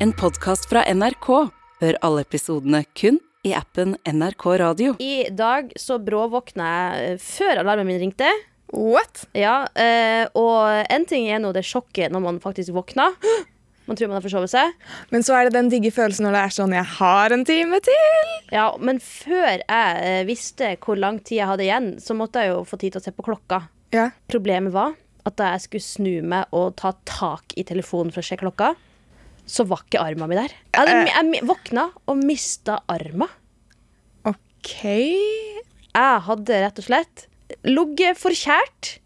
En 0.00 0.12
podkast 0.14 0.68
fra 0.70 0.84
NRK. 0.94 1.26
Hør 1.82 1.96
alle 2.06 2.22
episodene 2.22 2.84
kun 2.94 3.16
i 3.42 3.50
appen 3.58 3.96
NRK 4.06 4.44
Radio. 4.62 4.92
I 5.02 5.26
dag 5.34 5.72
så 5.74 5.96
bråvåkna 5.98 6.68
jeg 6.68 7.08
eh, 7.16 7.16
før 7.18 7.58
alarmen 7.64 7.88
min 7.90 7.98
ringte. 8.04 8.28
What? 8.70 9.24
Ja, 9.34 9.64
eh, 9.74 10.30
og 10.38 10.84
en 10.86 11.06
ting 11.10 11.26
er 11.26 11.42
nå 11.42 11.50
det 11.56 11.64
sjokket 11.66 12.14
når 12.14 12.22
man 12.28 12.38
faktisk 12.44 12.76
våkner. 12.78 13.18
Man 13.90 13.98
tror 13.98 14.12
man 14.12 14.20
har 14.20 14.26
forsovet 14.28 14.54
seg. 14.54 14.78
Men 15.10 15.26
så 15.26 15.34
er 15.34 15.48
det 15.48 15.56
den 15.56 15.72
digge 15.72 15.90
følelsen 15.90 16.28
når 16.28 16.36
det 16.36 16.44
er 16.44 16.56
sånn 16.60 16.78
'jeg 16.78 16.88
har 16.94 17.34
en 17.34 17.44
time 17.44 17.82
til'. 17.82 18.32
Ja, 18.54 18.76
Men 18.78 19.00
før 19.02 19.58
jeg 19.66 19.98
eh, 19.98 20.24
visste 20.30 20.76
hvor 20.78 20.94
lang 20.94 21.18
tid 21.24 21.42
jeg 21.42 21.50
hadde 21.50 21.66
igjen, 21.66 21.98
så 21.98 22.14
måtte 22.14 22.38
jeg 22.38 22.54
jo 22.54 22.62
få 22.62 22.78
tid 22.78 22.92
til 22.92 23.00
å 23.00 23.04
se 23.04 23.10
på 23.10 23.26
klokka. 23.26 23.66
Ja. 23.90 24.10
Problemet 24.28 24.70
var 24.70 24.94
at 25.26 25.36
da 25.36 25.52
jeg 25.56 25.66
skulle 25.66 25.82
snu 25.82 26.22
meg 26.22 26.46
og 26.52 26.76
ta 26.76 26.92
tak 27.04 27.42
i 27.56 27.64
telefonen 27.64 28.12
for 28.12 28.22
å 28.22 28.28
se 28.28 28.36
klokka, 28.36 28.76
så 29.48 29.64
var 29.68 29.80
ikke 29.86 30.02
arma 30.04 30.28
mi 30.28 30.36
der. 30.36 30.52
Jeg, 30.52 30.76
hadde, 30.76 31.32
jeg 31.34 31.44
våkna 31.48 31.86
og 32.06 32.20
mista 32.20 32.78
arma. 32.92 33.28
OK. 34.28 34.74
Jeg 34.84 36.22
hadde 36.28 36.62
rett 36.64 36.80
og 36.82 36.86
slett 36.88 37.26
ligget 37.66 38.18
forkjært. 38.20 38.98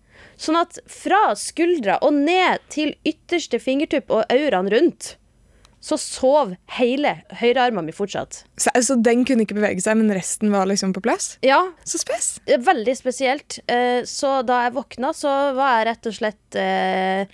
Sånn 0.42 0.58
at 0.58 0.80
fra 0.90 1.32
skuldra 1.38 2.00
og 2.02 2.16
ned 2.16 2.62
til 2.72 2.96
ytterste 3.06 3.60
fingertupp 3.62 4.10
og 4.10 4.24
auraen 4.32 4.70
rundt, 4.72 5.12
så 5.82 5.96
sov 5.98 6.52
hele 6.78 7.12
høyrearmen 7.40 7.86
min 7.88 7.94
fortsatt. 7.94 8.40
Så, 8.58 8.70
altså, 8.74 8.94
den 9.02 9.24
kunne 9.26 9.42
ikke 9.46 9.56
bevege 9.58 9.82
seg, 9.82 9.96
men 9.98 10.10
resten 10.14 10.50
var 10.54 10.66
liksom 10.70 10.92
på 10.94 11.02
plass? 11.02 11.36
Ja, 11.46 11.60
Så 11.86 11.98
spes. 12.02 12.36
veldig 12.46 12.94
spesielt. 12.98 13.58
Eh, 13.66 14.02
Så 14.06 14.42
da 14.46 14.64
jeg 14.66 14.74
våkna, 14.76 15.10
så 15.14 15.32
var 15.58 15.78
jeg 15.78 15.88
rett 15.90 16.06
og 16.10 16.14
slett 16.18 16.58
eh, 16.58 17.26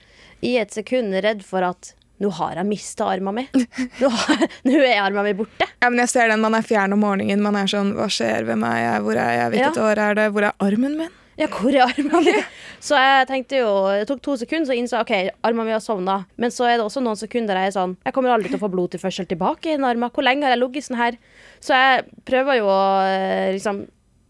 i 0.45 0.55
et 0.61 0.73
sekund 0.73 1.13
redd 1.25 1.45
for 1.45 1.65
at 1.65 1.93
nå 2.19 2.31
har 2.35 2.57
jeg 2.59 2.67
mista 2.67 3.07
armen 3.13 3.35
min. 3.37 3.67
Nå, 4.01 4.09
har, 4.11 4.43
nå 4.67 4.75
er 4.83 4.99
armen 5.05 5.25
min 5.29 5.37
borte. 5.39 5.69
Ja, 5.79 5.89
men 5.91 6.01
jeg 6.03 6.11
ser 6.11 6.29
den, 6.33 6.41
Man 6.43 6.57
er 6.59 6.67
fjern 6.67 6.93
om 6.97 7.01
morgenen. 7.05 7.43
Man 7.45 7.57
er 7.57 7.71
sånn 7.71 7.95
'Hva 7.95 8.09
skjer? 8.11 8.45
Hvem 8.49 8.65
er 8.67 8.79
jeg? 8.83 9.03
Hvor 9.07 9.17
er 9.17 9.33
jeg? 9.37 9.51
Hvilket 9.55 9.77
Ja. 9.79 9.87
år 9.93 9.99
er 10.09 10.15
det? 10.19 10.27
Hvor 10.35 10.43
er 10.49 10.53
armen 10.61 10.97
min?' 10.99 11.15
Ja, 11.39 11.47
hvor 11.47 11.71
er 11.71 11.85
armen 11.87 12.25
min? 12.25 12.43
Så 12.83 12.99
jeg 12.99 13.27
tenkte 13.29 13.59
jo 13.61 13.71
Det 13.95 14.09
tok 14.09 14.21
to 14.23 14.35
sekunder, 14.37 14.67
så 14.67 14.75
innså 14.75 14.99
jeg 14.99 15.07
ok, 15.07 15.37
armen 15.47 15.65
min 15.67 15.73
har 15.77 15.81
sovna. 15.83 16.25
Men 16.37 16.51
så 16.51 16.67
er 16.67 16.77
det 16.79 16.85
også 16.87 17.01
noen 17.03 17.17
sekunder 17.19 17.55
der 17.55 17.63
jeg 17.69 17.71
er 17.75 17.79
sånn 17.79 17.97
Jeg 18.05 18.13
kommer 18.15 18.35
aldri 18.35 18.49
til 18.51 18.59
å 18.59 18.65
få 18.67 18.71
blodtilførsel 18.75 19.27
tilbake 19.31 19.71
i 19.71 19.77
den 19.77 19.87
armen. 19.87 20.11
Hvor 20.11 20.27
lenge 20.27 20.43
har 20.47 20.57
jeg 20.57 20.63
ligget 20.65 20.85
sånn 20.89 20.99
her? 20.99 21.15
Så 21.63 21.75
jeg 21.79 22.05
prøver 22.27 22.59
jo 22.59 22.67
å 22.67 22.83
eh, 23.07 23.53
liksom 23.55 23.85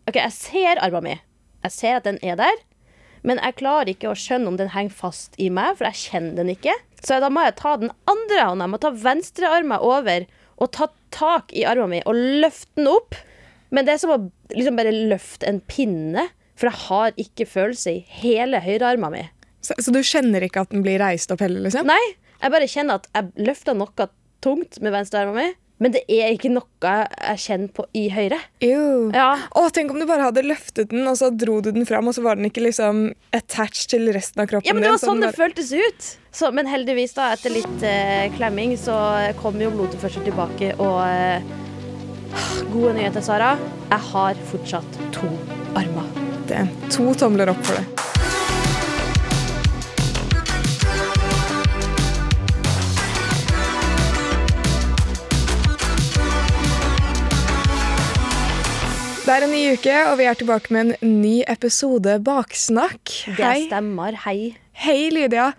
OK, 0.09 0.15
jeg 0.21 0.33
ser 0.33 0.81
armen 0.84 1.05
min. 1.05 1.21
Jeg 1.65 1.73
ser 1.73 1.97
at 1.97 2.05
den 2.05 2.19
er 2.23 2.37
der. 2.37 2.61
Men 3.25 3.41
jeg 3.43 3.57
klarer 3.57 3.89
ikke 3.93 4.12
å 4.12 4.17
skjønne 4.17 4.47
om 4.53 4.57
den 4.57 4.69
henger 4.77 4.95
fast 4.95 5.34
i 5.41 5.49
meg, 5.51 5.77
for 5.77 5.89
jeg 5.89 5.95
kjenner 6.12 6.37
den 6.37 6.53
ikke. 6.55 6.73
Så 7.05 7.21
da 7.23 7.31
må 7.31 7.45
jeg 7.47 7.57
ta 7.61 7.77
den 7.79 7.93
andre 8.11 8.45
hånda, 8.51 8.67
jeg 8.67 8.73
må 8.75 8.81
ta 8.83 8.93
venstrearmen 9.05 9.85
over 9.85 10.27
og 10.59 10.71
ta 10.75 10.89
tak 11.15 11.55
i 11.55 11.65
armen 11.69 11.93
min 11.95 12.07
og 12.11 12.19
løfte 12.43 12.81
den 12.81 12.91
opp. 12.91 13.17
Men 13.75 13.87
det 13.87 13.95
er 13.95 14.03
som 14.03 14.15
å 14.15 14.21
liksom 14.55 14.79
bare 14.79 14.95
løfte 14.95 15.47
en 15.49 15.61
pinne, 15.71 16.29
for 16.59 16.71
jeg 16.71 16.87
har 16.89 17.21
ikke 17.21 17.47
følelse 17.47 17.93
i 17.95 18.05
hele 18.23 18.61
høyrearmen 18.65 19.15
min. 19.15 19.31
Så, 19.63 19.77
så 19.83 19.93
du 19.95 20.01
kjenner 20.03 20.43
ikke 20.45 20.65
at 20.65 20.73
den 20.75 20.83
blir 20.87 20.99
reist 21.03 21.31
opp 21.35 21.43
heller, 21.45 21.63
liksom? 21.67 21.87
Nei, 21.91 22.03
jeg 22.39 22.55
bare 22.55 22.71
kjenner 22.71 23.01
at 23.01 23.09
jeg 23.15 23.47
løfter 23.47 23.77
noe 23.79 24.09
tungt 24.45 24.79
med 24.83 24.95
venstrearmen 24.95 25.39
min, 25.39 25.57
men 25.79 25.95
det 25.95 26.03
er 26.11 26.33
ikke 26.34 26.51
noe 26.51 26.93
jeg 26.93 27.43
kjenner 27.45 27.71
på 27.75 27.84
i 27.97 28.09
høyre. 28.11 28.39
Ew. 28.65 29.11
Ja, 29.15 29.31
Å, 29.55 29.67
tenk 29.75 29.93
om 29.95 30.01
du 30.03 30.07
bare 30.09 30.27
hadde 30.27 30.43
løftet 30.47 30.91
den, 30.91 31.07
og 31.07 31.19
så 31.21 31.31
dro 31.31 31.61
du 31.62 31.71
den 31.75 31.87
fram, 31.89 32.11
og 32.11 32.17
så 32.17 32.25
var 32.25 32.39
den 32.39 32.48
ikke 32.51 32.65
liksom 32.67 33.12
attached 33.37 33.93
til 33.95 34.11
resten 34.15 34.43
av 34.43 34.51
kroppen 34.51 34.69
Ja, 34.69 34.75
men 34.75 34.83
det 34.83 34.91
din, 34.91 34.97
var 34.97 35.05
sånn 35.05 35.23
det 35.23 35.33
føltes 35.39 35.71
ut. 35.77 36.11
Så, 36.34 36.51
men 36.55 36.69
heldigvis, 36.71 37.15
da, 37.17 37.31
etter 37.34 37.55
litt 37.55 37.87
eh, 37.87 38.27
klemming, 38.37 38.75
så 38.79 38.99
kom 39.41 39.59
jo 39.62 39.71
blodtilførsel 39.75 40.27
tilbake, 40.27 40.75
og 40.83 41.01
eh, 41.06 41.56
Gode 42.69 42.93
nyheter, 42.99 43.25
Sara. 43.25 43.55
Jeg 43.89 44.05
har 44.11 44.43
fortsatt 44.51 44.99
to 45.17 45.31
armer. 45.79 46.11
Det. 46.49 46.67
To 46.93 47.15
tomler 47.16 47.55
opp 47.55 47.65
for 47.65 47.81
det. 47.81 48.08
Det 59.28 59.34
er 59.37 59.44
en 59.44 59.50
ny 59.53 59.75
uke, 59.77 59.94
og 60.09 60.15
vi 60.16 60.25
er 60.25 60.37
tilbake 60.41 60.72
med 60.72 60.94
en 60.94 61.16
ny 61.21 61.43
episode 61.53 62.15
Baksnakk. 62.25 63.11
Det 63.27 63.34
Hei. 63.37 63.66
stemmer. 63.66 64.15
Hei. 64.22 64.55
Hei, 64.72 65.11
Lydia. 65.12 65.50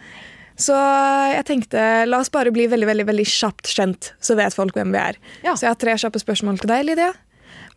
Så 0.57 0.74
jeg 0.74 1.46
tenkte, 1.46 1.84
la 2.09 2.18
oss 2.18 2.31
bare 2.34 2.50
bli 2.50 2.66
veldig 2.66 2.88
veldig, 2.90 3.06
veldig 3.12 3.25
kjapt 3.30 3.69
kjent, 3.69 4.09
så 4.18 4.34
vet 4.40 4.57
folk 4.57 4.74
hvem 4.74 4.90
vi 4.90 4.97
er. 4.97 5.19
Ja. 5.46 5.53
Så 5.53 5.68
jeg 5.68 5.69
har 5.69 5.78
tre 5.85 5.94
kjappe 6.02 6.18
spørsmål 6.18 6.57
til 6.63 6.72
deg, 6.74 6.88
Lydia. 6.90 7.12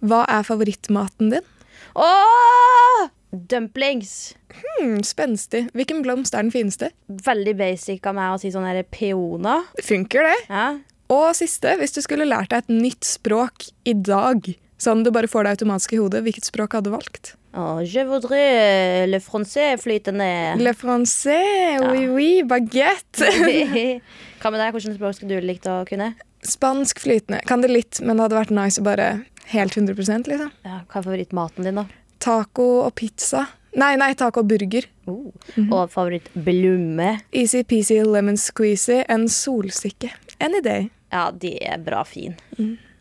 Hva 0.00 0.22
er 0.32 0.48
favorittmaten 0.48 1.34
din? 1.34 1.44
Åh! 1.92 3.04
Dumplings. 3.52 4.32
Hmm, 4.48 5.04
spenstig. 5.04 5.66
Hvilken 5.76 6.00
blomst 6.08 6.32
er 6.32 6.46
den 6.48 6.56
fineste? 6.56 6.88
Veldig 7.28 7.58
basic 7.60 8.08
av 8.08 8.16
meg 8.16 8.32
å 8.32 8.40
si 8.40 8.48
sånn 8.56 8.64
her 8.64 8.80
peoner. 8.88 9.68
Funker 9.84 10.24
det? 10.24 10.40
Ja. 10.48 10.66
Og 11.12 11.36
siste, 11.36 11.76
hvis 11.76 11.92
du 11.92 12.00
skulle 12.00 12.24
lært 12.24 12.56
deg 12.56 12.64
et 12.64 12.76
nytt 12.80 13.04
språk 13.04 13.68
i 13.84 13.92
dag, 13.92 14.54
sånn 14.82 15.04
du 15.06 15.12
bare 15.14 15.30
får 15.30 15.46
det 15.46 15.54
automatisk 15.56 15.94
i 15.94 16.00
hodet, 16.02 16.24
hvilket 16.26 16.48
språk 16.48 16.76
hadde 16.76 16.90
du 16.90 16.96
valgt? 16.96 17.34
Oh, 17.54 17.82
je 17.84 18.00
voudrais 18.08 19.06
le 19.06 19.18
français 19.20 19.76
flytende. 19.76 20.56
Le 20.56 20.72
français, 20.72 21.78
oui, 21.90 22.06
oui, 22.08 22.30
baguette. 22.48 23.20
Hva 24.40 24.52
med 24.52 24.62
deg? 24.62 24.72
Hvilket 24.72 24.96
språk 24.96 25.18
skulle 25.18 25.36
du 25.36 25.46
likt 25.46 25.68
å 25.68 25.82
kunne? 25.88 26.14
Spansk 26.48 27.02
flytende. 27.04 27.42
Kan 27.46 27.62
det 27.62 27.68
litt, 27.70 28.00
men 28.00 28.16
det 28.16 28.26
hadde 28.26 28.38
vært 28.40 28.54
nice 28.56 28.80
å 28.80 28.86
bare 28.86 29.10
helt 29.52 29.76
100% 29.76 30.30
liksom. 30.32 30.54
Ja, 30.64 30.78
hva 30.86 31.02
er 31.02 31.04
favorittmaten 31.04 31.68
din, 31.68 31.82
da? 31.82 31.84
Taco 32.22 32.68
og 32.86 32.94
pizza. 32.98 33.44
Nei, 33.78 33.94
nei, 34.00 34.12
taco 34.18 34.42
og 34.42 34.48
burger. 34.48 34.88
Oh. 35.08 35.28
Og 35.62 35.92
favorittblume? 35.92 37.10
Easy-peasy 37.36 38.00
lemon 38.06 38.40
squeezy, 38.40 39.02
en 39.12 39.28
solsikke. 39.32 40.12
Any 40.40 40.60
day. 40.64 40.88
Ja, 41.12 41.28
de 41.32 41.54
er 41.60 41.84
bra 41.84 42.02
fin. 42.08 42.36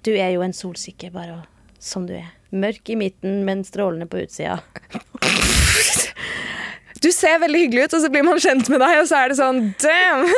Du 0.03 0.12
er 0.12 0.31
jo 0.34 0.44
en 0.44 0.56
solsikke, 0.56 1.12
bare 1.14 1.40
som 1.81 2.06
du 2.08 2.14
er. 2.19 2.30
Mørk 2.52 2.92
i 2.94 2.97
midten, 3.00 3.42
men 3.47 3.64
strålende 3.66 4.08
på 4.12 4.22
utsida. 4.22 4.59
Du 7.02 7.09
ser 7.09 7.40
veldig 7.42 7.64
hyggelig 7.64 7.88
ut, 7.88 7.96
og 7.97 8.03
så 8.03 8.12
blir 8.14 8.25
man 8.28 8.42
kjent 8.42 8.68
med 8.69 8.84
deg, 8.84 9.00
og 9.02 9.08
så 9.09 9.24
er 9.24 9.31
det 9.31 9.40
sånn 9.42 9.64
damn! 9.81 10.28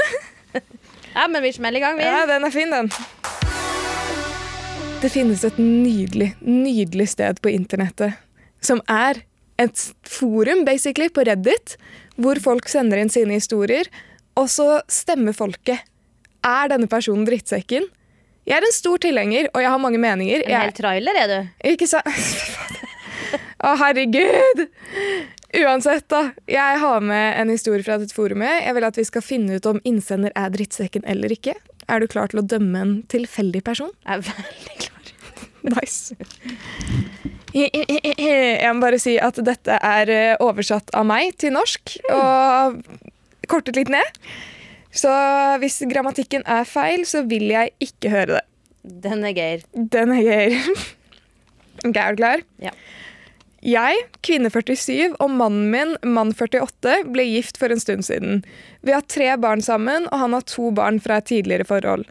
Ja, 1.13 1.27
men 1.29 1.43
vi 1.45 1.51
smeller 1.53 1.77
i 1.77 1.81
gang, 1.83 1.99
vi. 1.99 2.05
Ja, 2.07 2.23
den 2.25 2.41
er 2.47 2.49
fin, 2.49 2.71
den. 2.73 2.87
Det 5.03 5.11
finnes 5.13 5.43
et 5.45 5.59
nydelig, 5.61 6.31
nydelig 6.41 7.11
sted 7.11 7.37
på 7.43 7.51
internettet 7.53 8.15
som 8.65 8.81
er 8.89 9.21
et 9.61 9.81
forum, 10.07 10.63
basically, 10.65 11.09
på 11.13 11.25
Reddit, 11.27 11.75
hvor 12.17 12.39
folk 12.41 12.69
sender 12.71 13.01
inn 13.01 13.11
sine 13.13 13.37
historier, 13.37 13.89
og 14.39 14.49
så 14.49 14.79
stemmer 14.91 15.35
folket. 15.37 15.83
Er 16.43 16.71
denne 16.71 16.89
personen 16.91 17.27
drittsekken? 17.27 17.85
Jeg 18.43 18.57
er 18.59 18.65
en 18.67 18.75
stor 18.75 18.99
tilhenger, 18.99 19.47
og 19.55 19.63
jeg 19.63 19.71
har 19.71 19.79
mange 19.79 19.99
meninger. 20.03 20.43
En 20.43 20.61
hel 20.65 20.73
trailer 20.75 21.19
er 21.21 21.29
du. 21.31 21.37
ikke 21.73 21.87
sant? 21.87 22.09
Å, 23.63 23.73
herregud! 23.79 24.65
Uansett, 25.63 26.07
da. 26.11 26.23
Jeg 26.49 26.79
har 26.81 27.03
med 27.05 27.37
en 27.39 27.51
historie 27.53 27.85
fra 27.85 27.95
dette 28.01 28.15
forumet. 28.15 28.65
Jeg 28.65 28.75
vil 28.75 28.87
at 28.89 28.97
vi 28.99 29.05
skal 29.07 29.23
finne 29.23 29.59
ut 29.59 29.69
om 29.69 29.79
innsender 29.87 30.33
er 30.35 30.51
drittsekken 30.53 31.05
eller 31.07 31.31
ikke. 31.33 31.55
Er 31.87 32.03
du 32.03 32.07
klar 32.11 32.31
til 32.31 32.41
å 32.41 32.45
dømme 32.45 32.81
en 32.83 32.93
tilfeldig 33.11 33.63
person? 33.65 33.91
Jeg 34.03 34.19
er 34.19 34.25
veldig 34.27 34.77
klar. 34.81 35.13
Nice. 35.63 36.15
Jeg 37.53 38.71
må 38.73 38.81
bare 38.83 38.99
si 38.99 39.15
at 39.21 39.37
dette 39.45 39.77
er 39.77 40.11
eh, 40.11 40.33
oversatt 40.43 40.91
av 40.97 41.05
meg 41.07 41.37
til 41.39 41.53
norsk 41.55 41.95
og 42.11 42.81
kortet 43.51 43.77
litt 43.79 43.91
ned. 43.93 44.19
Så 44.93 45.11
hvis 45.61 45.81
grammatikken 45.89 46.45
er 46.45 46.67
feil, 46.69 47.05
så 47.09 47.23
vil 47.27 47.49
jeg 47.51 47.73
ikke 47.83 48.13
høre 48.13 48.37
det. 48.37 48.43
Den 49.03 49.23
er 49.23 49.33
Geir. 49.35 49.63
Den 49.73 50.13
er 50.15 50.27
gøy. 50.27 50.59
Ok, 51.83 51.97
er 51.97 52.13
du 52.13 52.19
klar? 52.21 52.43
Ja. 52.63 52.71
Jeg, 53.63 54.03
kvinne 54.23 54.47
47, 54.53 55.15
og 55.23 55.31
mannen 55.33 55.65
min, 55.73 55.95
mann 56.15 56.31
48, 56.35 57.09
ble 57.11 57.25
gift 57.27 57.57
for 57.59 57.73
en 57.73 57.81
stund 57.81 58.05
siden. 58.07 58.43
Vi 58.83 58.93
har 58.93 59.03
tre 59.09 59.33
barn 59.41 59.63
sammen, 59.65 60.05
og 60.11 60.21
han 60.21 60.35
har 60.37 60.45
to 60.47 60.69
barn 60.75 61.01
fra 61.03 61.17
et 61.19 61.27
tidligere 61.31 61.67
forhold. 61.67 62.05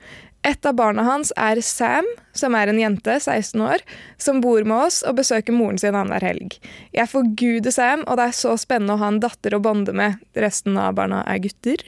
Et 0.49 0.67
av 0.67 0.75
barna 0.75 1.05
hans 1.06 1.31
er 1.39 1.61
Sam, 1.62 2.09
som 2.35 2.56
er 2.59 2.69
en 2.69 2.81
jente, 2.81 3.15
16 3.21 3.62
år, 3.62 3.85
som 4.19 4.41
bor 4.43 4.65
med 4.67 4.89
oss 4.89 5.03
og 5.06 5.21
besøker 5.21 5.55
moren 5.55 5.79
sin 5.79 5.95
annenhver 5.95 6.27
helg. 6.27 6.56
Jeg 6.97 7.12
forguder 7.12 7.73
Sam, 7.73 8.03
og 8.09 8.19
det 8.19 8.31
er 8.31 8.39
så 8.41 8.56
spennende 8.59 8.97
å 8.97 9.03
ha 9.05 9.12
en 9.12 9.23
datter 9.23 9.55
å 9.55 9.62
bonde 9.62 9.95
med. 9.95 10.19
Resten 10.35 10.81
av 10.81 10.97
barna 10.99 11.23
er 11.31 11.45
gutter. 11.47 11.87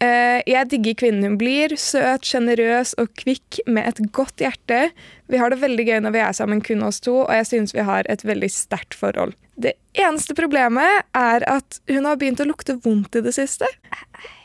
Eh, 0.00 0.40
jeg 0.48 0.70
digger 0.72 0.96
kvinnen 1.02 1.26
hun 1.26 1.36
blir. 1.40 1.74
Søt, 1.76 2.24
sjenerøs 2.24 2.94
og 3.00 3.12
kvikk 3.20 3.60
med 3.68 3.90
et 3.90 4.00
godt 4.16 4.40
hjerte. 4.40 4.88
Vi 5.28 5.40
har 5.40 5.52
det 5.52 5.60
veldig 5.60 5.86
gøy 5.86 6.00
når 6.06 6.14
vi 6.16 6.22
er 6.24 6.36
sammen 6.36 6.64
kun 6.64 6.86
oss 6.86 7.02
to, 7.04 7.20
og 7.26 7.34
jeg 7.36 7.48
synes 7.50 7.76
vi 7.76 7.84
har 7.84 8.08
et 8.08 8.24
veldig 8.24 8.48
sterkt 8.52 8.96
forhold. 8.96 9.36
Det 9.60 9.74
eneste 10.00 10.32
problemet 10.38 11.04
er 11.16 11.44
at 11.44 11.82
hun 11.90 12.08
har 12.08 12.16
begynt 12.16 12.40
å 12.40 12.48
lukte 12.48 12.78
vondt 12.80 13.18
i 13.18 13.24
det 13.26 13.34
siste. 13.36 13.68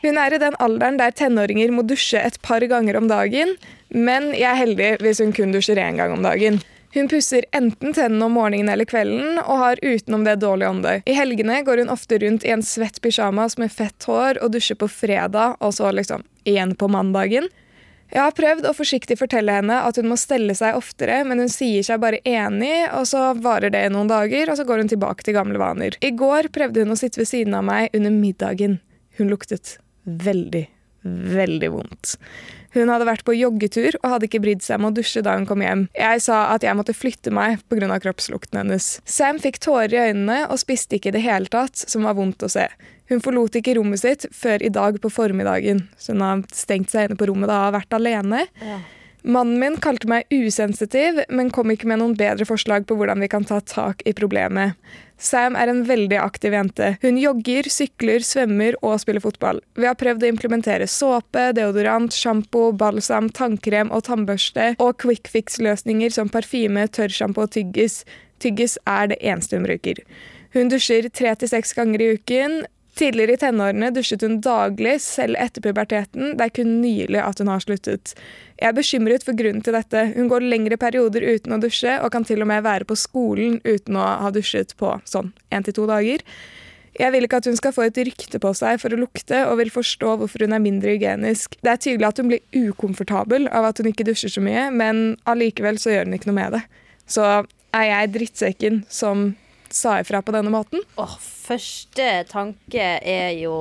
Hun 0.02 0.20
er 0.20 0.34
i 0.34 0.40
den 0.42 0.56
alderen 0.60 1.00
der 1.00 1.14
tenåringer 1.16 1.72
må 1.72 1.86
dusje 1.88 2.20
et 2.20 2.36
par 2.44 2.60
ganger 2.68 2.98
om 3.00 3.08
dagen, 3.08 3.54
men 3.88 4.34
jeg 4.36 4.50
er 4.50 4.60
heldig 4.60 4.90
hvis 5.00 5.22
hun 5.24 5.32
kun 5.36 5.56
dusjer 5.56 5.80
én 5.80 5.96
gang 5.96 6.12
om 6.12 6.26
dagen. 6.26 6.60
Hun 6.96 7.10
pusser 7.12 7.44
enten 7.52 7.92
tennene 7.92 8.24
om 8.24 8.32
morgenen 8.32 8.70
eller 8.72 8.88
kvelden, 8.88 9.36
og 9.42 9.58
har 9.60 9.80
utenom 9.82 10.22
det 10.24 10.38
dårlig 10.40 10.64
åndøy. 10.70 11.02
I 11.04 11.16
helgene 11.18 11.58
går 11.66 11.82
hun 11.82 11.92
ofte 11.92 12.16
rundt 12.22 12.46
i 12.46 12.54
en 12.54 12.64
svett 12.64 13.02
pysjamas 13.04 13.58
med 13.60 13.68
fett 13.72 14.06
hår 14.08 14.40
og 14.40 14.54
dusjer 14.54 14.78
på 14.80 14.88
fredag, 14.88 15.58
og 15.60 15.74
så 15.76 15.92
liksom 15.92 16.24
igjen 16.48 16.72
på 16.80 16.88
mandagen. 16.88 17.50
Jeg 18.14 18.22
har 18.22 18.32
prøvd 18.38 18.68
å 18.70 18.72
forsiktig 18.78 19.18
fortelle 19.20 19.58
henne 19.58 19.76
at 19.84 19.98
hun 20.00 20.08
må 20.08 20.16
stelle 20.16 20.54
seg 20.56 20.78
oftere, 20.78 21.18
men 21.28 21.42
hun 21.42 21.52
sier 21.52 21.84
seg 21.84 22.00
bare 22.00 22.22
enig, 22.24 22.86
og 22.96 23.04
så 23.10 23.28
varer 23.44 23.74
det 23.74 23.84
noen 23.92 24.08
dager, 24.08 24.48
og 24.48 24.56
så 24.56 24.64
går 24.64 24.84
hun 24.84 24.92
tilbake 24.94 25.26
til 25.26 25.36
gamle 25.36 25.60
vaner. 25.60 25.98
I 26.00 26.14
går 26.16 26.48
prøvde 26.54 26.86
hun 26.86 26.96
å 26.96 26.98
sitte 26.98 27.20
ved 27.20 27.28
siden 27.28 27.58
av 27.58 27.66
meg 27.68 27.92
under 27.92 28.14
middagen. 28.14 28.78
Hun 29.20 29.28
luktet 29.32 29.76
veldig, 30.06 30.64
veldig 31.36 31.74
vondt. 31.76 32.16
Hun 32.76 32.92
hadde 32.92 33.08
vært 33.08 33.24
på 33.24 33.34
joggetur 33.36 33.96
og 34.02 34.10
hadde 34.12 34.28
ikke 34.28 34.42
brydd 34.44 34.64
seg 34.64 34.80
om 34.80 34.90
å 34.90 34.94
dusje 34.94 35.22
da 35.24 35.36
hun 35.38 35.46
kom 35.48 35.64
hjem. 35.64 35.86
Jeg 35.96 36.20
sa 36.26 36.42
at 36.52 36.66
jeg 36.66 36.76
måtte 36.76 36.96
flytte 36.96 37.32
meg 37.32 37.62
pga. 37.72 37.88
kroppslukten 38.02 38.60
hennes. 38.60 38.98
Sam 39.08 39.40
fikk 39.40 39.58
tårer 39.64 39.94
i 39.94 40.02
øynene 40.10 40.42
og 40.50 40.60
spiste 40.60 40.98
ikke 40.98 41.14
i 41.14 41.16
det 41.16 41.24
hele 41.24 41.48
tatt, 41.48 41.76
som 41.76 42.04
var 42.04 42.18
vondt 42.18 42.44
å 42.44 42.52
se. 42.52 42.66
Hun 43.08 43.22
forlot 43.22 43.56
ikke 43.56 43.76
rommet 43.78 44.02
sitt 44.02 44.26
før 44.34 44.62
i 44.66 44.72
dag 44.72 44.98
på 45.00 45.10
formiddagen, 45.12 45.86
så 45.96 46.12
hun 46.12 46.24
har 46.26 46.44
stengt 46.52 46.92
seg 46.92 47.08
inne 47.08 47.18
på 47.18 47.30
rommet 47.30 47.48
da 47.48 47.62
og 47.68 47.76
vært 47.78 47.96
alene. 47.96 48.44
Ja. 48.60 48.80
Mannen 49.26 49.58
min 49.58 49.80
kalte 49.82 50.06
meg 50.10 50.28
usensitiv, 50.30 51.18
men 51.34 51.50
kom 51.54 51.72
ikke 51.72 51.88
med 51.90 51.98
noen 52.02 52.14
bedre 52.18 52.46
forslag 52.46 52.84
på 52.86 52.94
hvordan 52.98 53.22
vi 53.24 53.30
kan 53.30 53.46
ta 53.46 53.58
tak 53.64 54.04
i 54.06 54.14
problemet. 54.14 54.76
Sam 55.16 55.56
er 55.56 55.70
en 55.72 55.82
veldig 55.88 56.18
aktiv 56.20 56.52
jente. 56.52 56.90
Hun 57.02 57.16
jogger, 57.20 57.68
sykler, 57.72 58.24
svømmer 58.24 58.76
og 58.84 58.98
spiller 59.00 59.24
fotball. 59.24 59.62
Vi 59.80 59.88
har 59.88 59.96
prøvd 59.96 60.26
å 60.26 60.30
implementere 60.30 60.88
såpe, 60.90 61.48
deodorant, 61.56 62.12
sjampo, 62.12 62.68
balsam, 62.76 63.30
tannkrem 63.32 63.92
og 63.94 64.04
tannbørste, 64.10 64.74
og 64.82 64.98
quick 65.02 65.30
fix-løsninger 65.32 66.12
som 66.12 66.28
parfyme, 66.32 66.84
tørrsjampo 66.92 67.46
og 67.46 67.54
tyggis. 67.56 68.02
Tyggis 68.44 68.76
er 68.84 69.12
det 69.12 69.20
eneste 69.24 69.56
hun 69.56 69.64
bruker. 69.68 70.02
Hun 70.56 70.70
dusjer 70.72 71.08
tre 71.12 71.32
til 71.40 71.50
seks 71.50 71.72
ganger 71.76 72.02
i 72.02 72.12
uken. 72.16 72.62
Tidligere 72.96 73.36
i 73.36 73.40
tenårene 73.40 73.90
dusjet 73.92 74.22
hun 74.24 74.38
daglig, 74.40 74.94
selv 75.04 75.36
etter 75.36 75.60
puberteten. 75.60 76.30
Det 76.38 76.46
er 76.46 76.52
kun 76.56 76.78
nylig 76.80 77.20
at 77.20 77.42
hun 77.42 77.50
har 77.52 77.60
sluttet. 77.60 78.14
Jeg 78.56 78.70
er 78.70 78.76
bekymret 78.78 79.26
for 79.26 79.36
grunnen 79.36 79.60
til 79.64 79.76
dette. 79.76 80.04
Hun 80.14 80.30
går 80.32 80.46
lengre 80.48 80.78
perioder 80.80 81.26
uten 81.28 81.52
å 81.52 81.60
dusje, 81.60 81.98
og 82.00 82.08
kan 82.14 82.24
til 82.24 82.40
og 82.40 82.48
med 82.48 82.64
være 82.64 82.88
på 82.88 82.96
skolen 82.96 83.58
uten 83.66 84.00
å 84.00 84.06
ha 84.24 84.32
dusjet 84.32 84.72
på 84.80 84.94
sånn 85.04 85.34
én 85.52 85.66
til 85.66 85.76
to 85.76 85.84
dager. 85.90 86.24
Jeg 86.96 87.12
vil 87.12 87.26
ikke 87.26 87.42
at 87.42 87.50
hun 87.50 87.60
skal 87.60 87.74
få 87.76 87.84
et 87.84 87.98
rykte 88.08 88.40
på 88.40 88.54
seg 88.56 88.80
for 88.80 88.96
å 88.96 89.02
lukte, 89.02 89.42
og 89.44 89.58
vil 89.60 89.74
forstå 89.74 90.16
hvorfor 90.22 90.46
hun 90.46 90.56
er 90.56 90.64
mindre 90.64 90.96
hygienisk. 90.96 91.58
Det 91.60 91.74
er 91.74 91.82
tydelig 91.84 92.08
at 92.08 92.22
hun 92.22 92.32
blir 92.32 92.70
ukomfortabel 92.70 93.50
av 93.52 93.68
at 93.68 93.82
hun 93.82 93.92
ikke 93.92 94.06
dusjer 94.08 94.32
så 94.32 94.40
mye, 94.40 94.70
men 94.72 95.18
allikevel 95.28 95.76
så 95.82 95.92
gjør 95.92 96.08
hun 96.08 96.16
ikke 96.16 96.32
noe 96.32 96.40
med 96.40 96.56
det. 96.56 96.62
Så 97.12 97.26
er 97.76 97.90
jeg 97.90 98.14
drittsekken 98.16 98.86
som 98.88 99.34
sa 99.74 99.98
ifra 100.02 100.22
på 100.22 100.34
denne 100.34 100.52
måten? 100.52 100.82
Åh, 101.00 101.16
første 101.46 102.06
tanke 102.30 102.86
er 102.98 103.32
jo 103.38 103.54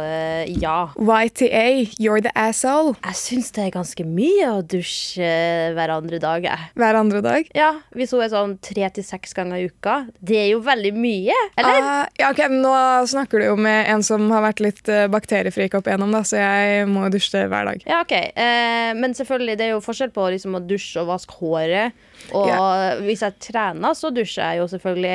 uh, 0.00 0.44
ja. 0.48 0.90
YTA, 0.98 1.94
you're 2.00 2.22
the 2.24 2.32
asshole. 2.36 2.94
Jeg 3.04 3.20
syns 3.20 3.52
det 3.56 3.66
er 3.66 3.74
ganske 3.76 4.06
mye 4.08 4.50
å 4.52 4.62
dusje 4.64 5.30
hver 5.76 5.94
andre 5.96 6.20
dag. 6.22 6.44
jeg. 6.48 6.70
Hver 6.80 7.00
andre 7.00 7.22
dag. 7.24 7.50
Ja, 7.56 7.72
Hvis 7.94 8.12
hun 8.16 8.24
er 8.24 8.32
sånn 8.32 8.56
tre 8.64 8.88
til 8.94 9.06
seks 9.06 9.36
ganger 9.36 9.60
i 9.60 9.68
uka. 9.70 10.00
Det 10.20 10.40
er 10.46 10.50
jo 10.54 10.62
veldig 10.64 10.94
mye, 10.96 11.36
eller? 11.60 11.80
Uh, 11.80 12.04
ja, 12.20 12.32
ok, 12.32 12.44
Nå 12.54 12.74
snakker 13.10 13.40
du 13.40 13.48
jo 13.48 13.56
med 13.60 13.88
en 13.90 14.04
som 14.06 14.28
har 14.32 14.44
vært 14.44 14.62
litt 14.64 14.82
bakteriefri 14.84 15.44
bakteriefrik 15.54 15.74
opp 15.78 15.88
igjennom, 15.88 16.12
da, 16.14 16.22
så 16.26 16.40
jeg 16.40 16.88
må 16.90 17.08
dusje 17.12 17.44
hver 17.50 17.68
dag. 17.68 17.84
Ja, 17.88 18.00
ok. 18.04 18.14
Uh, 18.36 18.92
men 18.98 19.14
selvfølgelig, 19.16 19.56
det 19.58 19.66
er 19.66 19.72
jo 19.74 19.82
forskjell 19.84 20.12
på 20.14 20.26
liksom, 20.34 20.56
å 20.58 20.62
dusje 20.64 21.02
og 21.02 21.10
vaske 21.12 21.38
håret. 21.40 21.94
Og 22.34 23.02
hvis 23.04 23.22
jeg 23.24 23.36
trener, 23.42 23.94
så 23.96 24.10
dusjer 24.14 24.54
jeg 24.54 24.62
jo 24.62 24.68
selvfølgelig 24.72 25.10
eh, 25.10 25.13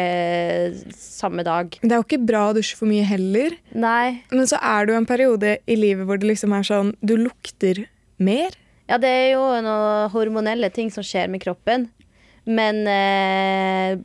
samme 0.95 1.43
dag. 1.47 1.77
Det 1.81 1.91
er 1.91 1.99
jo 1.99 2.07
ikke 2.07 2.21
bra 2.29 2.47
å 2.49 2.55
dusje 2.57 2.77
for 2.79 2.89
mye 2.89 3.05
heller. 3.07 3.55
Nei. 3.73 4.21
Men 4.33 4.49
så 4.49 4.59
er 4.61 4.85
det 4.85 4.95
jo 4.95 5.01
en 5.01 5.09
periode 5.09 5.55
i 5.69 5.79
livet 5.79 6.07
hvor 6.09 6.21
det 6.21 6.29
liksom 6.31 6.55
er 6.55 6.67
sånn 6.67 6.93
Du 7.01 7.15
lukter 7.19 7.85
mer. 8.17 8.55
Ja, 8.89 8.97
det 8.97 9.09
er 9.09 9.27
jo 9.35 9.43
noen 9.61 10.09
hormonelle 10.13 10.71
ting 10.73 10.89
som 10.93 11.05
skjer 11.05 11.29
med 11.29 11.43
kroppen. 11.43 11.89
Men 12.49 12.81
eh, 12.89 13.99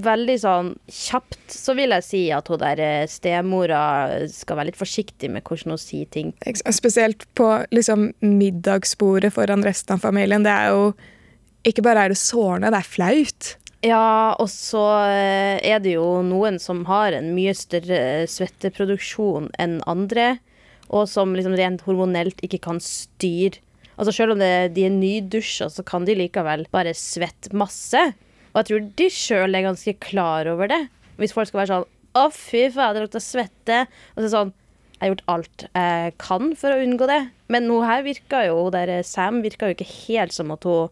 veldig 0.00 0.36
sånn 0.40 0.70
kjapt 0.90 1.52
så 1.52 1.74
vil 1.78 1.92
jeg 1.96 2.06
si 2.06 2.22
at 2.34 2.48
hun 2.50 2.60
der 2.62 2.80
eh, 2.80 3.08
stemora 3.10 3.82
skal 4.32 4.60
være 4.60 4.70
litt 4.70 4.80
forsiktig 4.80 5.30
med 5.32 5.44
hvordan 5.44 5.74
hun 5.74 5.82
sier 5.82 6.08
ting. 6.12 6.32
Spesielt 6.72 7.26
på 7.38 7.50
liksom 7.74 8.10
middagsbordet 8.24 9.34
foran 9.36 9.66
resten 9.66 9.98
av 9.98 10.04
familien. 10.06 10.46
Det 10.46 10.54
er 10.56 10.74
jo 10.74 10.92
Ikke 11.60 11.82
bare 11.84 12.06
er 12.06 12.08
det 12.08 12.16
sårende, 12.16 12.70
det 12.72 12.78
er 12.78 12.88
flaut. 12.88 13.48
Ja, 13.80 14.36
og 14.36 14.50
så 14.52 14.82
eh, 15.08 15.56
er 15.64 15.80
det 15.80 15.94
jo 15.94 16.20
noen 16.26 16.58
som 16.60 16.82
har 16.88 17.14
en 17.16 17.30
mye 17.32 17.54
større 17.56 18.26
svetteproduksjon 18.28 19.48
enn 19.62 19.78
andre, 19.88 20.34
og 20.92 21.06
som 21.08 21.32
liksom 21.32 21.56
rent 21.56 21.86
hormonelt 21.86 22.42
ikke 22.44 22.60
kan 22.66 22.80
styre. 22.84 23.62
Altså 23.96 24.12
Selv 24.16 24.34
om 24.34 24.40
det, 24.40 24.72
de 24.76 24.84
er 24.86 24.92
nydusja, 24.92 25.68
så 25.72 25.84
kan 25.84 26.06
de 26.08 26.16
likevel 26.16 26.66
bare 26.72 26.92
svette 26.96 27.52
masse. 27.56 28.00
Og 28.50 28.60
jeg 28.60 28.68
tror 28.68 28.86
de 29.00 29.08
sjøl 29.12 29.56
er 29.56 29.66
ganske 29.66 29.96
klar 30.02 30.48
over 30.48 30.70
det. 30.72 30.80
Hvis 31.20 31.34
folk 31.36 31.50
skal 31.50 31.62
være 31.62 31.72
sånn 31.74 31.90
Å, 32.16 32.24
fy 32.34 32.64
faen, 32.74 32.96
det 32.96 33.04
lukter 33.04 33.22
svette. 33.22 33.82
Og 34.12 34.16
så 34.16 34.22
er 34.22 34.26
det 34.26 34.32
sånn 34.32 34.54
Jeg 34.96 35.02
har 35.02 35.12
gjort 35.12 35.28
alt 35.34 35.66
jeg 35.68 36.14
kan 36.20 36.48
for 36.58 36.74
å 36.74 36.80
unngå 36.84 37.08
det. 37.12 37.20
Men 37.52 37.68
nå 37.68 37.82
her 37.84 38.02
virka 38.04 38.42
jo, 38.48 38.64
der 38.72 38.92
Sam 39.06 39.44
virka 39.44 39.68
jo 39.68 39.76
ikke 39.76 39.92
helt 40.08 40.34
som 40.36 40.50
at 40.56 40.64
hun 40.68 40.88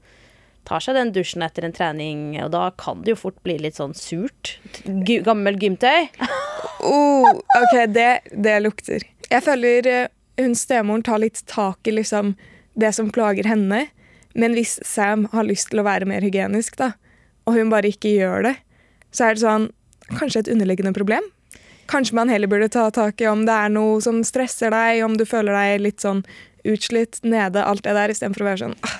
tar 0.68 0.84
seg 0.84 0.98
den 0.98 1.12
dusjen 1.16 1.44
etter 1.46 1.64
en 1.66 1.74
trening, 1.74 2.36
og 2.44 2.52
da 2.52 2.68
kan 2.80 3.02
det 3.04 3.14
jo 3.14 3.22
fort 3.22 3.38
bli 3.46 3.56
litt 3.62 3.78
sånn 3.80 3.96
surt. 3.96 4.58
G 4.84 5.20
gammel 5.26 5.60
gymtøy. 5.60 6.08
Oh, 6.78 7.26
OK, 7.34 7.74
det, 7.90 8.20
det 8.30 8.52
lukter. 8.62 9.02
Jeg 9.26 9.42
føler 9.42 9.86
eh, 9.90 10.10
hun 10.38 10.54
stemoren 10.58 11.02
tar 11.02 11.18
litt 11.18 11.40
tak 11.50 11.88
i 11.90 11.94
liksom 11.96 12.36
det 12.78 12.92
som 12.94 13.10
plager 13.14 13.48
henne. 13.50 13.88
Men 14.38 14.54
hvis 14.54 14.76
Sam 14.86 15.26
har 15.32 15.46
lyst 15.46 15.72
til 15.72 15.82
å 15.82 15.86
være 15.86 16.06
mer 16.06 16.22
hygienisk, 16.22 16.78
da, 16.78 16.92
og 17.46 17.58
hun 17.58 17.72
bare 17.72 17.90
ikke 17.90 18.14
gjør 18.14 18.46
det, 18.46 18.54
så 19.10 19.28
er 19.28 19.36
det 19.36 19.44
sånn 19.44 19.68
Kanskje 20.08 20.40
et 20.40 20.48
underliggende 20.54 20.94
problem? 20.96 21.26
Kanskje 21.90 22.14
man 22.16 22.30
heller 22.32 22.48
burde 22.48 22.70
ta 22.72 22.86
tak 22.94 23.20
i 23.20 23.26
om 23.28 23.42
det 23.44 23.52
er 23.52 23.74
noe 23.74 23.98
som 24.00 24.22
stresser 24.24 24.72
deg, 24.72 25.02
om 25.04 25.18
du 25.20 25.26
føler 25.28 25.52
deg 25.52 25.82
litt 25.84 26.00
sånn 26.00 26.22
utslitt, 26.64 27.18
nede, 27.24 27.60
alt 27.60 27.84
det 27.84 27.92
der, 27.92 28.14
istedenfor 28.14 28.46
å 28.46 28.48
være 28.48 28.62
sånn 28.62 28.78
ah, 28.88 28.96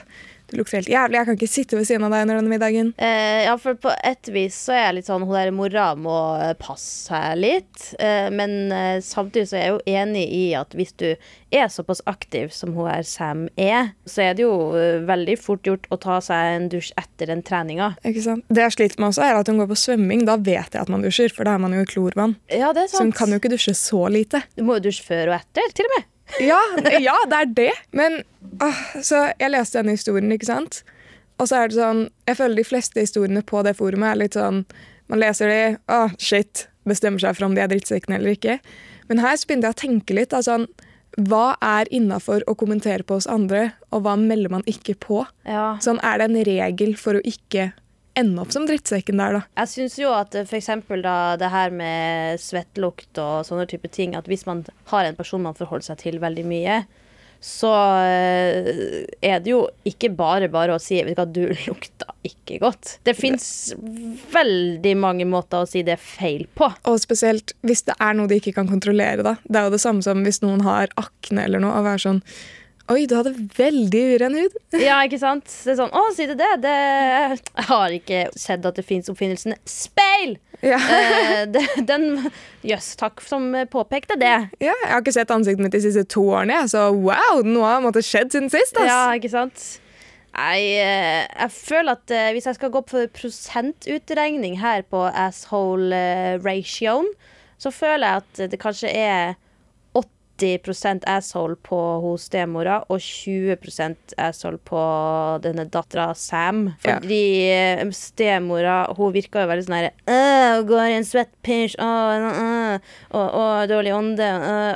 du 0.49 0.56
lukter 0.56 0.79
helt 0.79 0.89
jævlig, 0.89 1.19
jeg 1.19 1.28
kan 1.28 1.37
ikke 1.37 1.50
sitte 1.50 1.76
ved 1.76 1.88
siden 1.88 2.07
av 2.07 2.14
deg 2.14 2.25
under 2.25 2.38
denne 2.40 2.52
middagen. 2.52 2.93
Eh, 2.97 3.45
ja, 3.45 3.57
for 3.61 3.76
på 3.76 3.93
et 4.07 4.31
vis 4.33 4.57
så 4.69 4.73
er 4.73 4.83
jeg 4.87 4.97
litt 4.99 5.09
sånn 5.11 5.26
Hun 5.28 5.37
der 5.37 5.52
mora 5.52 5.90
må 5.99 6.14
eh, 6.40 6.55
passe 6.59 7.09
seg 7.11 7.37
litt. 7.40 7.90
Eh, 8.00 8.31
men 8.33 8.73
eh, 8.73 8.97
samtidig 9.05 9.50
så 9.50 9.59
er 9.59 9.67
jeg 9.67 9.75
jo 9.75 9.99
enig 10.00 10.25
i 10.33 10.43
at 10.57 10.73
hvis 10.78 10.95
du 11.00 11.09
er 11.52 11.69
såpass 11.73 12.00
aktiv 12.09 12.50
som 12.52 12.73
hun 12.76 12.88
her 12.88 13.05
Sam 13.09 13.47
er, 13.61 13.93
så 14.09 14.25
er 14.25 14.38
det 14.38 14.47
jo 14.47 14.55
eh, 14.76 15.05
veldig 15.09 15.37
fort 15.40 15.69
gjort 15.69 15.88
å 15.93 16.00
ta 16.00 16.19
seg 16.25 16.57
en 16.57 16.69
dusj 16.73 16.95
etter 17.00 17.33
den 17.33 17.45
treninga. 17.45 17.93
Ikke 18.09 18.25
sant? 18.25 18.47
Det 18.49 18.64
jeg 18.64 18.76
sliter 18.78 19.02
med 19.02 19.12
også, 19.12 19.25
er 19.28 19.40
at 19.40 19.52
hun 19.52 19.61
går 19.61 19.73
på 19.73 19.81
svømming. 19.85 20.25
Da 20.28 20.38
vet 20.40 20.73
jeg 20.73 20.81
at 20.81 20.93
man 20.93 21.05
dusjer, 21.05 21.33
for 21.35 21.49
da 21.49 21.57
er 21.57 21.64
man 21.64 21.76
jo 21.76 21.85
i 21.85 21.88
klorvann. 21.93 22.38
Ja, 22.49 22.73
det 22.73 22.87
er 22.87 22.93
sant. 22.93 22.99
Så 22.99 23.07
hun 23.07 23.17
kan 23.17 23.33
jo 23.33 23.40
ikke 23.43 23.52
dusje 23.52 23.76
så 23.76 24.07
lite. 24.12 24.47
Du 24.57 24.64
må 24.64 24.81
jo 24.81 24.88
dusje 24.88 25.05
før 25.05 25.35
og 25.35 25.43
etter, 25.43 25.76
til 25.76 25.88
og 25.88 25.99
med. 25.99 26.14
Ja, 26.42 26.61
ja 27.00 27.16
det 27.30 27.40
er 27.40 27.52
det. 27.56 27.73
Men 27.97 28.23
ah, 28.64 28.82
så 29.02 29.28
jeg 29.38 29.52
leste 29.52 29.80
denne 29.80 29.97
historien, 29.97 30.32
ikke 30.35 30.50
sant. 30.50 30.82
Og 31.38 31.47
så 31.47 31.61
er 31.61 31.70
det 31.70 31.78
sånn 31.78 32.00
Jeg 32.26 32.38
føler 32.40 32.58
de 32.58 32.66
fleste 32.66 33.02
historiene 33.02 33.44
på 33.47 33.61
det 33.62 33.76
forumet 33.78 34.11
er 34.11 34.18
litt 34.25 34.35
sånn 34.35 34.64
Man 35.06 35.20
leser 35.23 35.52
de, 35.52 35.61
ah, 35.87 36.11
shit, 36.18 36.66
bestemmer 36.88 37.23
seg 37.23 37.37
for 37.37 37.47
om 37.47 37.54
de 37.54 37.62
er 37.62 37.70
drittsekkene 37.70 38.18
eller 38.18 38.35
ikke. 38.35 38.58
Men 39.08 39.23
her 39.23 39.38
så 39.38 39.49
begynte 39.49 39.70
jeg 39.70 39.76
å 39.76 39.80
tenke 39.80 40.16
litt. 40.18 40.35
Altså, 40.37 40.58
hva 41.16 41.56
er 41.64 41.88
innafor 41.94 42.44
å 42.44 42.54
kommentere 42.58 43.06
på 43.08 43.16
oss 43.16 43.28
andre, 43.30 43.70
og 43.88 44.04
hva 44.04 44.18
melder 44.20 44.52
man 44.52 44.66
ikke 44.68 44.99
på? 45.00 45.23
Ja. 45.49 45.78
Sånn, 45.80 46.00
Er 46.04 46.20
det 46.20 46.28
en 46.28 46.42
regel 46.44 46.92
for 47.00 47.16
å 47.16 47.25
ikke 47.25 47.70
ende 48.19 48.43
opp 48.43 48.55
som 48.55 48.67
drittsekken 48.69 49.21
der, 49.21 49.39
da? 49.39 49.43
Jeg 49.63 49.73
syns 49.75 49.99
jo 50.01 50.13
at 50.17 50.35
f.eks. 50.35 50.51
for 50.51 50.61
eksempel 50.61 51.05
da 51.05 51.19
det 51.41 51.51
her 51.53 51.75
med 51.75 52.41
svettlukt 52.43 53.21
og 53.23 53.47
sånne 53.49 53.69
type 53.71 53.91
ting, 53.95 54.17
at 54.19 54.29
hvis 54.31 54.47
man 54.49 54.65
har 54.93 55.09
en 55.09 55.19
person 55.19 55.45
man 55.45 55.59
forholder 55.59 55.93
seg 55.93 56.03
til 56.05 56.19
veldig 56.23 56.47
mye, 56.49 56.83
så 57.41 57.71
eh, 58.03 59.05
er 59.23 59.43
det 59.43 59.53
jo 59.53 59.61
ikke 59.87 60.11
bare 60.19 60.49
bare 60.51 60.75
å 60.75 60.83
si 60.83 60.99
vet 61.07 61.21
du 61.31 61.45
lukter 61.69 62.11
ikke 62.27 62.59
godt. 62.65 62.97
Det 63.07 63.15
fins 63.15 63.73
veldig 64.35 64.95
mange 64.99 65.27
måter 65.29 65.63
å 65.63 65.69
si 65.71 65.85
det 65.87 66.01
feil 66.03 66.49
på. 66.59 66.71
Og 66.91 66.99
spesielt 67.03 67.55
hvis 67.67 67.87
det 67.87 67.95
er 68.03 68.19
noe 68.19 68.31
de 68.31 68.41
ikke 68.43 68.57
kan 68.59 68.71
kontrollere. 68.71 69.23
da. 69.23 69.37
Det 69.45 69.61
er 69.61 69.69
jo 69.69 69.77
det 69.77 69.85
samme 69.85 70.05
som 70.05 70.25
hvis 70.27 70.43
noen 70.43 70.65
har 70.67 70.91
akne 70.99 71.47
eller 71.47 71.63
noe. 71.63 71.77
og 71.79 71.87
være 71.87 72.05
sånn 72.09 72.23
Oi, 72.88 73.02
du 73.04 73.12
hadde 73.18 73.35
veldig 73.59 74.02
uren 74.16 74.37
hud. 74.38 74.54
Ja, 74.80 74.99
ikke 75.04 75.18
sant? 75.21 75.45
Det 75.64 75.75
er 75.75 75.78
sånn, 75.83 75.90
Å, 75.92 76.02
si 76.16 76.25
det 76.30 76.38
det? 76.40 76.50
det? 76.64 76.76
Jeg 77.59 77.66
har 77.68 77.95
ikke 77.97 78.21
sett 78.38 78.64
at 78.64 78.78
det 78.80 78.85
fins 78.88 79.11
oppfinnelsen 79.12 79.57
speil! 79.68 80.38
Ja. 80.64 80.78
Eh, 80.80 81.42
det, 81.54 81.61
den 81.87 82.09
Jøss, 82.66 82.95
takk 82.99 83.21
som 83.23 83.52
påpekte 83.71 84.16
det. 84.18 84.33
ja, 84.59 84.73
Jeg 84.73 84.88
har 84.90 85.02
ikke 85.04 85.14
sett 85.14 85.30
ansiktet 85.30 85.62
mitt 85.62 85.76
de 85.76 85.83
siste 85.85 86.02
to 86.11 86.25
årene, 86.33 86.62
så 86.73 86.88
wow, 86.97 87.45
noe 87.47 87.68
har 87.68 87.85
måttet 87.85 88.09
skjedd 88.09 88.33
siden 88.35 88.50
sist. 88.50 88.75
ass. 88.80 88.88
Ja, 88.90 89.02
ikke 89.21 89.30
sant? 89.30 89.66
Nei, 90.38 90.59
eh, 90.80 91.26
jeg 91.28 91.52
føler 91.54 91.95
at 91.99 92.11
eh, 92.14 92.30
hvis 92.35 92.49
jeg 92.50 92.57
skal 92.59 92.73
gå 92.75 92.83
for 92.90 93.07
prosentutregning 93.14 94.59
her 94.62 94.83
på 94.90 95.04
asshole-ratioen, 95.92 97.09
så 97.59 97.73
føler 97.75 98.07
jeg 98.07 98.23
at 98.23 98.42
det 98.52 98.61
kanskje 98.62 98.90
er 98.95 99.37
80% 100.38 101.07
asshole 101.11 101.57
på 101.66 101.78
hos 102.04 102.28
stemora 102.28 102.78
og 102.87 103.02
20% 103.02 104.14
asshole 104.23 104.61
på 104.68 104.83
denne 105.45 105.66
dattera 105.71 106.12
Sam. 106.18 106.68
Fordi 106.85 107.23
ja. 107.49 107.88
stemora 107.95 108.78
hun 108.99 109.14
virka 109.16 109.42
jo 109.45 109.50
veldig 109.50 109.66
sånn 109.66 109.78
herre 109.78 109.92
Hun 110.09 110.68
Går 110.68 110.85
i 110.88 110.97
en 110.99 111.07
svett 111.07 111.33
pinch, 111.45 111.76
og 111.78 113.59
dårlig 113.71 113.95
ånde, 113.95 114.28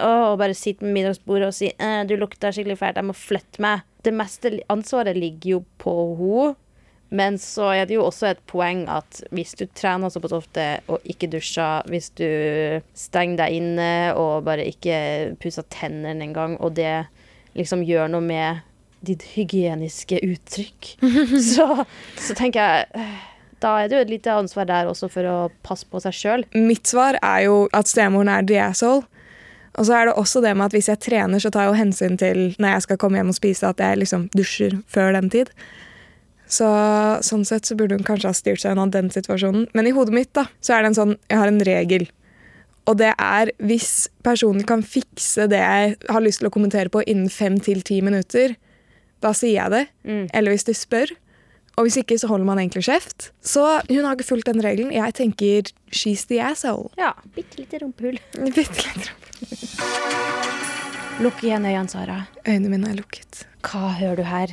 og 0.07 0.39
bare 0.41 0.57
sitter 0.57 0.87
med 0.87 0.99
middagsbordet 0.99 1.49
og 1.49 1.57
sier 1.57 1.75
«Øh, 1.79 2.03
du 2.09 2.15
lukter 2.21 2.55
skikkelig 2.55 2.79
fælt, 2.81 3.01
jeg 3.01 3.09
må 3.09 3.17
flytte 3.17 3.63
meg. 3.63 3.87
Det 4.03 4.13
meste 4.15 4.55
ansvaret 4.73 5.19
ligger 5.19 5.57
jo 5.57 5.63
på 5.83 5.95
henne. 6.19 6.55
Men 7.13 7.37
så 7.41 7.69
er 7.77 7.89
det 7.89 7.99
jo 7.99 8.07
også 8.07 8.31
et 8.31 8.43
poeng 8.49 8.87
at 8.91 9.21
hvis 9.37 9.53
du 9.59 9.67
trener 9.77 10.13
såpass 10.13 10.33
ofte 10.33 10.67
og 10.89 11.05
ikke 11.05 11.29
dusjer, 11.35 11.85
hvis 11.93 12.09
du 12.17 12.29
stenger 12.97 13.43
deg 13.45 13.59
inne 13.59 13.91
og 14.17 14.47
bare 14.49 14.65
ikke 14.71 14.97
pusser 15.43 15.67
tennene 15.73 16.25
engang, 16.25 16.57
og 16.61 16.79
det 16.79 17.05
liksom 17.59 17.85
gjør 17.85 18.09
noe 18.15 18.25
med 18.25 18.63
ditt 19.05 19.27
hygieniske 19.35 20.23
uttrykk, 20.25 20.95
så, 21.53 21.85
så 22.17 22.39
tenker 22.39 22.63
jeg 22.63 22.89
eh, 23.03 23.21
da 23.63 23.77
er 23.79 23.91
det 23.91 23.97
jo 23.97 24.03
et 24.07 24.11
lite 24.11 24.35
ansvar 24.35 24.67
der 24.67 24.89
også 24.91 25.09
for 25.13 25.29
å 25.29 25.37
passe 25.63 25.87
på 25.87 26.01
seg 26.03 26.17
sjøl. 26.17 26.45
Mitt 26.57 26.89
svar 26.91 27.19
er 27.21 27.45
jo 27.47 27.67
at 27.77 27.91
stemoren 27.91 28.31
er 28.33 28.47
the 28.49 28.59
asshole. 28.59 29.05
Og 29.79 29.87
så 29.89 29.95
er 29.97 30.09
det 30.09 30.17
også 30.21 30.43
det 30.45 30.53
med 30.57 30.67
at 30.67 30.75
hvis 30.77 30.91
jeg 30.91 31.01
trener, 31.01 31.41
så 31.41 31.49
tar 31.53 31.65
jeg 31.69 31.73
jo 31.73 31.79
hensyn 31.79 32.19
til 32.21 32.41
når 32.61 32.75
jeg 32.75 32.85
skal 32.87 32.99
komme 33.01 33.21
hjem 33.21 33.31
og 33.33 33.39
spise, 33.39 33.71
at 33.71 33.81
jeg 33.81 34.03
liksom 34.03 34.27
dusjer 34.35 34.77
før 34.91 35.15
den 35.17 35.31
tid. 35.33 35.53
Så 36.53 36.67
sånn 37.25 37.47
sett 37.49 37.69
så 37.69 37.77
burde 37.79 37.97
hun 37.97 38.05
kanskje 38.05 38.29
ha 38.29 38.37
styrt 38.37 38.61
seg 38.61 38.75
unna 38.75 38.91
den 38.93 39.09
situasjonen. 39.13 39.71
Men 39.73 39.89
i 39.89 39.95
hodet 39.97 40.17
mitt 40.17 40.33
da, 40.37 40.47
så 40.61 40.77
er 40.77 40.85
det 40.85 40.93
en 40.93 40.99
sånn, 40.99 41.15
jeg 41.33 41.41
har 41.41 41.49
en 41.49 41.63
regel. 41.65 42.05
Og 42.91 42.99
det 42.99 43.13
er 43.15 43.53
hvis 43.63 44.11
personen 44.27 44.67
kan 44.67 44.83
fikse 44.83 45.47
det 45.51 45.61
jeg 45.63 45.97
har 46.11 46.25
lyst 46.25 46.43
til 46.43 46.51
å 46.51 46.55
kommentere 46.55 46.93
på 46.93 47.05
innen 47.07 47.31
fem 47.33 47.57
til 47.63 47.81
ti 47.87 48.01
minutter, 48.05 48.57
da 49.23 49.31
sier 49.37 49.55
jeg 49.61 49.73
det. 49.73 49.85
Mm. 50.05 50.25
Eller 50.35 50.55
hvis 50.55 50.67
de 50.69 50.75
spør. 50.77 51.15
Og 51.81 51.87
hvis 51.87 51.97
ikke, 52.03 52.19
så 52.21 52.29
holder 52.29 52.45
man 52.45 52.61
egentlig 52.61 52.85
kjeft. 52.85 53.31
Så 53.41 53.63
hun 53.89 54.05
har 54.05 54.19
ikke 54.19 54.29
fulgt 54.29 54.51
den 54.51 54.61
regelen. 54.65 54.93
Jeg 54.93 55.15
tenker 55.17 55.71
she's 55.89 56.27
the 56.29 56.43
asshole. 56.43 56.91
Ja, 57.01 57.15
bitte 57.33 57.63
lite 57.63 57.81
rumpehull. 57.81 58.21
Bitte 58.59 58.91
litt. 58.91 59.09
Lukk 61.23 61.41
igjen 61.47 61.65
øynene, 61.65 61.89
Sara. 61.89 62.19
Øynene 62.45 62.75
mine 62.75 62.93
er 62.93 63.01
lukket. 63.01 63.47
Hva 63.65 63.95
hører 63.97 64.21
du 64.21 64.27
her? 64.29 64.53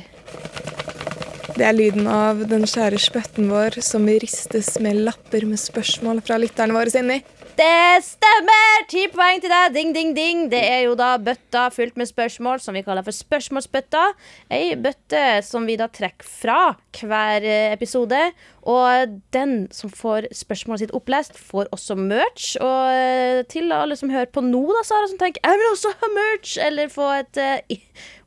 Det 1.56 1.66
er 1.66 1.74
lyden 1.74 2.06
av 2.06 2.44
den 2.50 2.62
kjære 2.68 3.00
spøtten 3.02 3.50
vår 3.50 3.80
som 3.84 4.06
ristes 4.06 4.76
med 4.82 5.02
lapper 5.06 5.44
med 5.48 5.58
spørsmål 5.60 6.22
fra 6.24 6.38
lytterne 6.40 6.76
våre 6.76 6.92
inni. 7.00 7.18
Det 7.58 8.00
stemmer! 8.06 8.84
Ti 8.88 9.02
poeng 9.12 9.40
til 9.42 9.52
deg. 9.52 9.74
Ding, 9.74 9.90
ding, 9.92 10.12
ding. 10.16 10.44
Det 10.52 10.60
er 10.64 10.84
jo 10.86 10.94
da 10.96 11.10
bøtta 11.20 11.66
fullt 11.74 11.98
med 12.00 12.08
spørsmål, 12.08 12.62
som 12.62 12.76
vi 12.78 12.80
kaller 12.86 13.04
for 13.04 13.12
spørsmålsbøtta. 13.12 14.04
Ei 14.54 14.76
bøtte 14.80 15.42
som 15.44 15.66
vi 15.68 15.76
da 15.76 15.90
trekker 15.92 16.24
fra 16.24 16.60
hver 16.96 17.44
eh, 17.44 17.74
episode. 17.74 18.22
Og 18.70 19.18
den 19.34 19.66
som 19.76 19.92
får 19.92 20.30
spørsmålet 20.36 20.86
sitt 20.86 20.94
opplest, 20.96 21.36
får 21.36 21.68
også 21.74 21.98
merch. 22.00 22.54
Og 22.64 22.94
eh, 22.94 23.42
til 23.52 23.68
alle 23.76 23.98
som 23.98 24.12
hører 24.14 24.30
på 24.32 24.44
nå, 24.46 24.62
da, 24.78 24.86
Sara, 24.86 25.10
som 25.10 25.20
tenker 25.20 25.44
'jeg 25.44 25.60
vil 25.60 25.72
også 25.74 25.94
ha 26.00 26.12
merch', 26.16 26.56
eller 26.66 26.88
få 26.88 27.10
et 27.18 27.36
eh, 27.36 27.76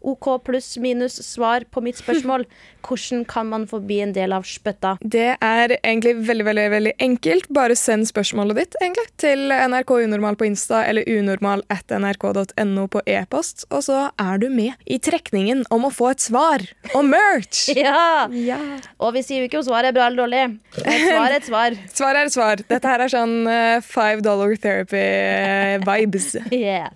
OK 0.03 0.27
pluss 0.45 0.75
minus 0.81 1.19
svar 1.23 1.65
på 1.71 1.81
mitt 1.83 1.99
spørsmål. 1.99 2.45
Hvordan 2.83 3.23
kan 3.29 3.47
man 3.47 3.63
få 3.67 3.79
bli 3.79 4.01
en 4.03 4.11
del 4.15 4.33
av 4.35 4.43
spøtta? 4.47 4.97
Det 4.99 5.37
er 5.39 5.75
egentlig 5.79 6.17
veldig 6.27 6.45
veldig, 6.49 6.65
veldig 6.73 6.93
enkelt. 7.05 7.47
Bare 7.55 7.77
send 7.79 8.09
spørsmålet 8.09 8.59
ditt 8.59 8.77
egentlig, 8.81 9.05
til 9.23 9.53
NRK 9.53 9.95
Unormal 10.03 10.35
på 10.39 10.49
Insta 10.49 10.81
eller 10.89 11.07
unormal 11.07 11.63
at 11.71 11.93
nrk.no 11.95 12.87
på 12.91 13.03
e-post, 13.07 13.63
og 13.71 13.85
så 13.87 13.99
er 14.19 14.41
du 14.43 14.49
med 14.51 14.75
i 14.85 14.99
trekningen 15.03 15.63
om 15.73 15.87
å 15.87 15.93
få 15.93 16.11
et 16.13 16.23
svar 16.23 16.65
og 16.93 17.07
merch! 17.11 17.69
Ja! 17.83 18.27
Ja. 18.31 18.59
Og 19.03 19.15
vi 19.15 19.23
sier 19.25 19.43
jo 19.43 19.47
ikke 19.49 19.59
om 19.59 19.65
svaret 19.65 19.91
er 19.91 19.95
bra 19.95 20.05
eller 20.07 20.23
dårlig. 20.23 20.43
Et 20.83 21.07
svar 21.07 21.25
er 21.25 21.35
et 21.35 21.47
svar. 21.47 21.75
Svar 21.97 22.15
er 22.19 22.29
et 22.29 22.35
svar. 22.35 22.61
Dette 22.69 22.89
her 22.89 23.03
er 23.03 23.11
sånn 23.11 23.33
eh, 23.49 23.79
five 23.83 24.23
dollar 24.25 24.53
therapy-vibes. 24.63 26.29
Yeah. 26.53 26.91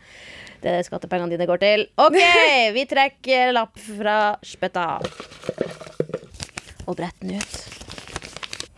Det 0.62 0.72
er 0.72 0.80
det 0.80 0.88
skattepengene 0.88 1.34
dine 1.36 1.48
går 1.50 1.62
til. 1.62 1.86
OK, 2.02 2.18
vi 2.78 2.86
trekker 2.90 3.54
lapp 3.56 3.78
fra 3.78 4.18
spytta. 4.46 4.90
Og 6.88 6.96
brett 6.98 7.18
den 7.22 7.38
ut. 7.38 7.58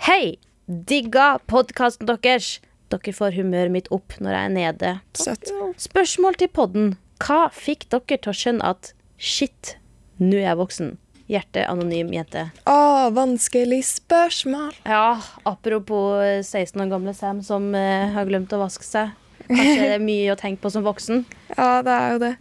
Hei! 0.09 0.37
Digga 0.69 1.39
podkasten 1.49 2.05
deres. 2.05 2.59
Dere 2.93 3.13
får 3.13 3.33
humøret 3.37 3.73
mitt 3.73 3.87
opp 3.93 4.13
når 4.21 4.35
jeg 4.35 4.45
er 4.47 4.53
nede. 4.53 4.91
Søtt. 5.17 5.51
Spørsmål 5.81 6.37
til 6.41 6.49
podden. 6.53 6.91
Hva 7.21 7.47
fikk 7.53 7.87
dere 7.89 8.17
til 8.17 8.31
å 8.31 8.37
skjønne 8.37 8.69
at 8.73 8.91
shit, 9.17 9.75
nå 10.21 10.37
er 10.39 10.51
jeg 10.51 10.59
voksen? 10.61 10.91
Hjerte 11.29 11.65
anonym 11.69 12.13
jente. 12.13 12.47
Å, 12.69 13.09
vanskelig 13.13 13.83
spørsmål. 13.85 14.71
Ja, 14.89 15.19
apropos 15.45 16.21
eh, 16.25 16.39
16 16.41 16.81
år 16.85 16.93
gamle 16.93 17.13
Sam 17.17 17.43
som 17.45 17.69
uh, 17.73 18.09
har 18.15 18.29
glemt 18.29 18.53
å 18.53 18.61
vaske 18.63 18.85
seg. 18.85 19.13
Kanskje 19.49 19.77
det 19.81 19.93
er 19.97 20.03
mye 20.03 20.33
å 20.33 20.39
tenke 20.39 20.61
på 20.63 20.71
som 20.73 20.85
voksen. 20.85 21.23
Ja, 21.57 21.81
det 21.85 21.95
er 21.95 22.11
jo 22.15 22.19
det. 22.25 22.33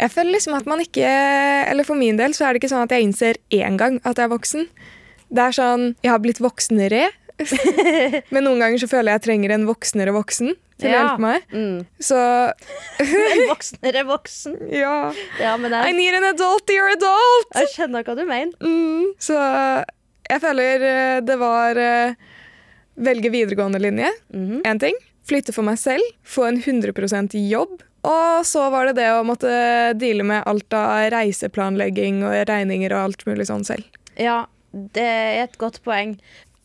Jeg 0.00 0.12
føler 0.14 0.32
liksom 0.32 0.54
at 0.56 0.64
man 0.64 0.80
ikke 0.80 1.04
Eller 1.68 1.84
for 1.84 1.98
min 1.98 2.16
del 2.16 2.32
så 2.32 2.46
er 2.46 2.54
det 2.54 2.62
ikke 2.62 2.70
sånn 2.72 2.86
at 2.86 2.94
jeg 2.94 3.04
innser 3.04 3.36
én 3.52 3.76
gang 3.80 3.98
at 4.00 4.16
jeg 4.16 4.24
er 4.28 4.32
voksen. 4.32 4.68
Det 5.30 5.42
er 5.44 5.56
sånn 5.56 5.90
Jeg 6.02 6.10
har 6.14 6.22
blitt 6.24 6.40
voksnere. 6.40 7.10
Men 8.32 8.44
noen 8.46 8.60
ganger 8.64 8.80
så 8.82 8.88
føler 8.90 9.12
jeg 9.12 9.20
jeg 9.20 9.26
trenger 9.28 9.54
en 9.56 9.68
voksnere 9.68 10.14
voksen 10.16 10.54
til 10.80 10.88
å 10.88 10.92
Ja. 10.92 11.00
hjelpe 11.04 11.20
meg. 11.24 11.44
Mm. 11.52 11.84
Så 12.00 12.16
En 13.36 13.44
voksenere 13.50 14.04
voksen. 14.08 14.56
ja. 14.72 15.12
Ja, 15.40 15.54
men 15.60 15.74
I 15.76 15.92
need 15.92 16.16
an 16.16 16.28
adult, 16.32 16.66
dear 16.68 16.92
adult! 16.94 17.52
jeg 17.54 17.72
skjønner 17.74 18.04
hva 18.04 18.16
du 18.16 18.24
mener. 18.24 18.56
Mm. 18.64 19.12
Så 19.20 19.36
jeg 20.30 20.40
føler 20.42 20.84
eh, 20.88 21.20
det 21.26 21.36
var 21.40 21.76
eh, 21.80 22.14
velge 23.00 23.32
videregående 23.32 23.80
linje, 23.82 24.08
én 24.32 24.40
mm 24.40 24.60
-hmm. 24.62 24.80
ting. 24.80 24.96
Flytte 25.30 25.54
for 25.54 25.66
meg 25.66 25.78
selv, 25.78 26.02
få 26.26 26.48
en 26.48 26.58
100% 26.58 27.36
jobb. 27.46 27.78
Og 28.08 28.46
så 28.48 28.64
var 28.72 28.88
det 28.88 28.96
det 28.98 29.10
å 29.12 29.24
måtte 29.28 29.50
deale 30.00 30.24
med 30.26 30.46
alt 30.48 30.74
av 30.74 31.10
reiseplanlegging 31.14 32.22
og 32.24 32.34
regninger 32.48 32.94
og 32.96 33.10
alt 33.10 33.26
mulig 33.28 33.46
sånn 33.50 33.66
selv. 33.68 34.00
Ja, 34.18 34.46
det 34.72 35.04
er 35.04 35.42
et 35.44 35.58
godt 35.60 35.82
poeng. 35.86 36.16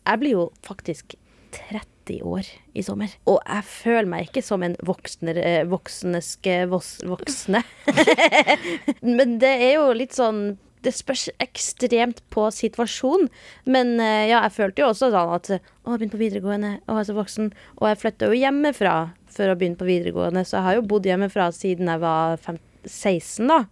Jeg 0.06 0.22
blir 0.22 0.34
jo 0.34 0.48
faktisk 0.66 1.14
30 1.54 2.22
år 2.26 2.48
i 2.74 2.84
sommer. 2.86 3.12
Og 3.28 3.38
jeg 3.42 3.66
føler 3.68 4.10
meg 4.10 4.28
ikke 4.28 4.44
som 4.44 4.64
en 4.66 4.76
voksner, 4.86 5.40
voksneske 5.70 6.58
vos, 6.70 6.96
voksne. 7.06 7.62
Men 9.18 9.38
det 9.42 9.52
er 9.68 9.76
jo 9.76 9.90
litt 9.96 10.16
sånn 10.16 10.56
det 10.86 10.94
spørs 10.94 11.26
ekstremt 11.42 12.22
på 12.32 12.46
situasjonen. 12.54 13.28
Men 13.68 13.96
eh, 14.00 14.28
ja, 14.30 14.40
jeg 14.46 14.54
følte 14.56 14.84
jo 14.84 14.90
også 14.92 15.10
sånn 15.12 15.34
at 15.36 15.50
å, 15.50 15.58
jeg 15.58 15.90
har 15.90 16.00
begynt 16.00 16.14
på 16.14 16.22
videregående, 16.22 16.72
å, 16.86 16.96
jeg 16.96 17.04
er 17.04 17.08
så 17.10 17.18
voksen. 17.18 17.52
Og 17.80 17.88
jeg 17.90 18.00
flytta 18.02 18.30
jo 18.30 18.40
hjemmefra 18.40 18.96
for 19.36 19.52
å 19.52 19.56
begynne 19.58 19.80
på 19.80 19.88
videregående, 19.88 20.46
så 20.46 20.58
jeg 20.58 20.66
har 20.68 20.78
jo 20.78 20.86
bodd 20.88 21.08
hjemmefra 21.08 21.50
siden 21.54 21.90
jeg 21.92 22.02
var 22.02 22.38
fem, 22.42 22.60
16, 22.86 23.50
da. 23.50 23.64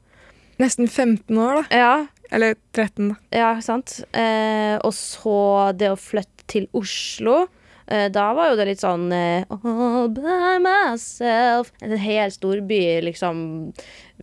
Nesten 0.61 0.91
15 0.91 1.39
år, 1.41 1.63
da. 1.63 1.65
Ja, 1.75 1.95
Eller 2.35 2.55
13, 2.75 3.09
da. 3.11 3.17
ja, 3.35 3.51
sant. 3.63 4.01
Eh, 4.13 4.77
og 4.83 4.95
så 4.97 5.73
det 5.79 5.91
å 5.93 5.99
flytte 5.99 6.47
til 6.51 6.69
Oslo. 6.77 7.45
Eh, 7.87 8.07
da 8.13 8.31
var 8.37 8.51
jo 8.51 8.57
det 8.59 8.69
litt 8.71 8.81
sånn 8.81 9.11
eh, 9.13 9.45
All 9.53 10.09
by 10.15 10.57
myself. 10.63 11.73
En 11.85 11.97
hel 12.01 12.33
storby, 12.33 12.81
liksom. 13.05 13.39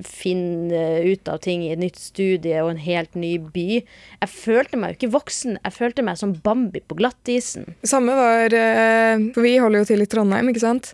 Finne 0.07 1.01
ut 1.03 1.27
av 1.27 1.41
ting 1.43 1.65
i 1.65 1.74
et 1.74 1.81
nytt 1.81 2.00
studie 2.00 2.62
og 2.63 2.71
en 2.71 2.81
helt 2.81 3.15
ny 3.19 3.33
by. 3.51 3.81
Jeg 4.21 4.31
følte 4.31 4.79
meg 4.79 4.93
jo 4.93 5.00
ikke 5.00 5.13
voksen. 5.17 5.57
Jeg 5.60 5.75
følte 5.75 6.05
meg 6.07 6.19
som 6.21 6.33
Bambi 6.45 6.79
på 6.79 6.98
glattisen. 7.01 7.74
Samme 7.83 8.15
var 8.15 8.55
eh, 8.55 9.27
For 9.36 9.43
vi 9.43 9.57
holder 9.60 9.83
jo 9.83 9.89
til 9.91 10.05
i 10.05 10.10
Trondheim, 10.10 10.51
ikke 10.53 10.63
sant? 10.63 10.93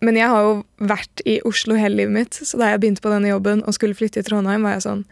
Men 0.00 0.16
jeg 0.16 0.32
har 0.32 0.46
jo 0.46 0.54
vært 0.88 1.20
i 1.28 1.36
Oslo 1.44 1.76
hele 1.76 1.98
livet 1.98 2.14
mitt, 2.14 2.40
så 2.40 2.56
da 2.56 2.70
jeg 2.70 2.80
begynte 2.80 3.04
på 3.04 3.12
denne 3.12 3.28
jobben 3.28 3.60
og 3.68 3.76
skulle 3.76 3.98
flytte 3.98 4.22
i 4.22 4.24
Trondheim, 4.24 4.64
var 4.64 4.78
jeg 4.78 4.86
sånn 4.86 5.04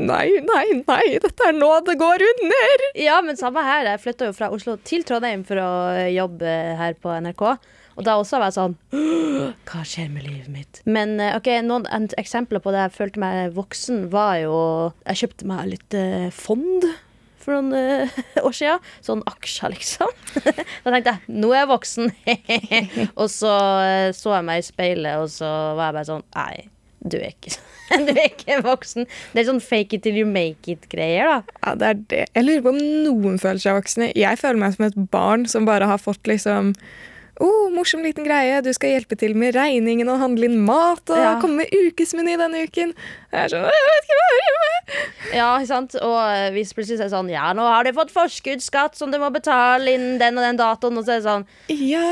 Nei, 0.00 0.30
nei, 0.46 0.78
nei, 0.86 1.18
dette 1.20 1.44
er 1.44 1.56
nå 1.58 1.68
det 1.84 1.96
går 2.00 2.22
under! 2.24 2.84
Ja, 2.96 3.18
men 3.26 3.36
samme 3.36 3.60
her. 3.66 3.84
Jeg 3.90 4.00
flytta 4.00 4.30
jo 4.30 4.36
fra 4.36 4.48
Oslo 4.54 4.78
til 4.86 5.02
Trondheim 5.04 5.42
for 5.44 5.60
å 5.60 5.70
jobbe 6.08 6.54
her 6.78 6.94
på 7.02 7.12
NRK. 7.26 7.42
Og 8.00 8.06
da 8.06 8.16
også 8.16 8.40
var 8.40 8.48
jeg 8.48 8.56
sånn 8.56 8.76
Hva 9.68 9.84
skjer 9.84 10.08
med 10.12 10.24
livet 10.24 10.48
mitt? 10.52 10.80
Men 10.88 11.18
eh, 11.20 11.36
ok, 11.36 11.52
noen 11.66 11.86
eksempler 12.20 12.62
på 12.64 12.72
det 12.72 12.86
jeg 12.86 12.96
følte 12.96 13.22
meg 13.22 13.54
voksen, 13.56 14.06
var 14.12 14.38
jo 14.40 14.56
Jeg 15.04 15.24
kjøpte 15.24 15.48
meg 15.50 15.70
litt 15.74 15.96
eh, 15.98 16.28
fond 16.34 16.88
for 17.40 17.56
noen 17.56 17.72
uh, 17.72 18.18
år 18.46 18.52
siden. 18.52 18.82
Sånn 19.00 19.22
aksjer, 19.28 19.72
liksom. 19.72 20.10
da 20.84 20.92
tenkte 20.92 21.14
jeg 21.14 21.38
nå 21.40 21.54
er 21.54 21.62
jeg 21.62 21.70
voksen. 21.70 22.10
og 23.20 23.30
så 23.32 23.54
uh, 23.80 24.10
så 24.16 24.34
jeg 24.36 24.46
meg 24.50 24.60
i 24.60 24.66
speilet, 24.66 25.22
og 25.22 25.32
så 25.32 25.48
var 25.78 25.88
jeg 25.88 25.96
bare 25.96 26.08
sånn 26.10 26.26
Nei, 26.36 26.68
du 27.00 27.16
er 27.16 27.32
ikke 27.32 27.56
Du 27.96 28.12
er 28.12 28.26
ikke 28.28 28.60
voksen. 28.62 29.08
Det 29.32 29.40
er 29.40 29.48
sånn 29.48 29.62
fake 29.64 29.96
it 29.96 30.04
till 30.04 30.20
you 30.20 30.28
make 30.28 30.68
it-greier, 30.70 31.32
da. 31.32 31.60
Ja, 31.64 31.72
det 31.80 31.88
er 31.88 32.02
det. 32.12 32.24
Jeg 32.36 32.46
lurer 32.46 32.66
på 32.66 32.74
om 32.74 32.82
noen 33.08 33.40
føler 33.42 33.62
seg 33.64 33.78
voksne. 33.80 34.12
Jeg 34.14 34.38
føler 34.38 34.60
meg 34.60 34.76
som 34.76 34.86
et 34.86 35.00
barn 35.10 35.48
som 35.50 35.66
bare 35.66 35.88
har 35.90 35.98
fått 35.98 36.28
liksom 36.30 36.74
Oh, 37.40 37.70
morsom 37.72 38.02
liten 38.04 38.26
greie. 38.26 38.58
Du 38.60 38.68
skal 38.76 38.90
hjelpe 38.92 39.16
til 39.16 39.32
med 39.38 39.54
regningen 39.56 40.08
og 40.12 40.18
handle 40.20 40.44
inn 40.50 40.58
mat. 40.66 41.00
Og 41.08 41.16
Ja. 41.16 41.38
komme 41.40 41.62
med 41.64 41.70
ukesmeny 41.72 42.36
denne 42.36 42.66
uken. 42.68 42.92
Jeg 43.32 43.44
er 43.44 43.48
sånn, 43.48 43.64
jeg 43.64 43.86
vet 43.88 44.04
ikke 44.04 44.18
hva 44.18 44.26
jeg 44.30 44.42
gjør 44.44 44.58
med. 44.60 44.66
Ja, 45.32 45.46
ikke 45.56 45.68
sant? 45.70 45.94
Og 46.02 46.18
eh, 46.34 46.50
hvis 46.50 46.72
plutselig 46.74 46.98
er 46.98 47.04
det 47.06 47.12
sånn 47.14 47.30
Ja, 47.30 47.52
nå 47.54 47.62
har 47.62 47.84
du 47.86 47.92
fått 47.94 48.10
forskuddsskatt 48.12 48.96
som 48.98 49.12
du 49.12 49.18
må 49.22 49.30
betale 49.32 49.94
innen 49.94 50.18
den 50.18 50.36
og 50.36 50.42
den 50.44 50.58
datoen. 50.58 50.98
Og 50.98 51.06
så 51.06 51.14
er 51.14 51.20
det 51.22 51.28
sånn 51.30 51.46
Ja. 51.70 52.04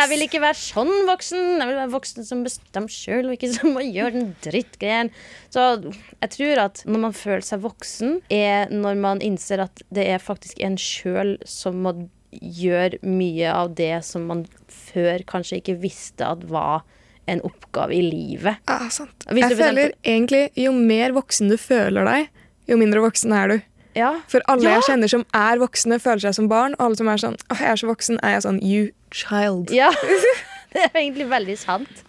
Jeg 0.00 0.08
vil 0.10 0.26
ikke 0.26 0.40
være 0.42 0.58
sånn 0.58 0.94
voksen. 1.06 1.58
Jeg 1.60 1.68
vil 1.68 1.76
være 1.78 1.92
voksen 1.94 2.24
som 2.24 2.42
bestemmer 2.42 2.88
sjøl, 2.90 3.28
og 3.30 3.36
ikke 3.38 3.52
som 3.54 3.74
må 3.76 3.84
gjøre 3.86 4.12
den 4.16 4.34
drittgreien. 4.42 5.10
Så 5.52 5.68
jeg 5.84 6.30
tror 6.34 6.64
at 6.64 6.82
når 6.88 6.98
man 7.06 7.12
føler 7.12 7.44
seg 7.46 7.60
voksen, 7.62 8.22
er 8.32 8.66
når 8.74 8.96
man 8.96 9.20
innser 9.20 9.60
at 9.68 9.82
det 9.92 10.08
er 10.08 10.18
faktisk 10.18 10.58
en 10.64 10.76
sjøl 10.80 11.36
som 11.46 11.78
må 11.84 11.94
gjøre 12.32 12.98
mye 13.06 13.52
av 13.54 13.74
det 13.78 14.04
som 14.04 14.26
man 14.28 14.44
før 14.68 15.22
kanskje 15.28 15.60
ikke 15.62 15.78
visste 15.80 16.26
at 16.26 16.44
var 16.50 16.82
en 17.28 17.40
oppgave 17.44 17.92
i 17.96 18.02
livet. 18.04 18.56
Ja, 18.68 18.88
sant. 18.92 19.26
Hvis 19.28 19.50
Jeg 19.50 19.58
føler 19.58 19.92
egentlig 20.04 20.50
jo 20.56 20.72
mer 20.72 21.12
voksen 21.16 21.50
du 21.52 21.56
føler 21.60 22.04
deg, 22.08 22.28
jo 22.68 22.76
mindre 22.80 23.02
voksen 23.04 23.32
er 23.36 23.48
du. 23.52 23.58
Ja, 23.96 24.12
For 24.28 24.40
alle 24.48 24.62
Ja. 24.68 24.74
jeg 24.78 24.84
kjenner 24.88 25.08
som 25.10 25.24
er 25.34 25.58
voksne, 25.58 25.98
føler 25.98 26.20
seg 26.20 26.34
som 26.36 26.48
barn. 26.48 26.74
Og 26.78 26.84
alle 26.86 26.96
som 26.96 27.08
er 27.08 27.16
sånn 27.16 27.36
åh, 27.50 27.58
jeg 27.58 27.72
er 27.72 27.80
så 27.80 27.88
voksen, 27.88 28.18
er 28.22 28.36
jeg 28.36 28.42
sånn 28.44 28.60
you 28.62 28.90
child. 29.10 29.72
Ja, 29.74 29.90
det 30.72 30.84
er 30.84 31.00
egentlig 31.00 31.26
veldig 31.28 31.56
sant. 31.58 32.04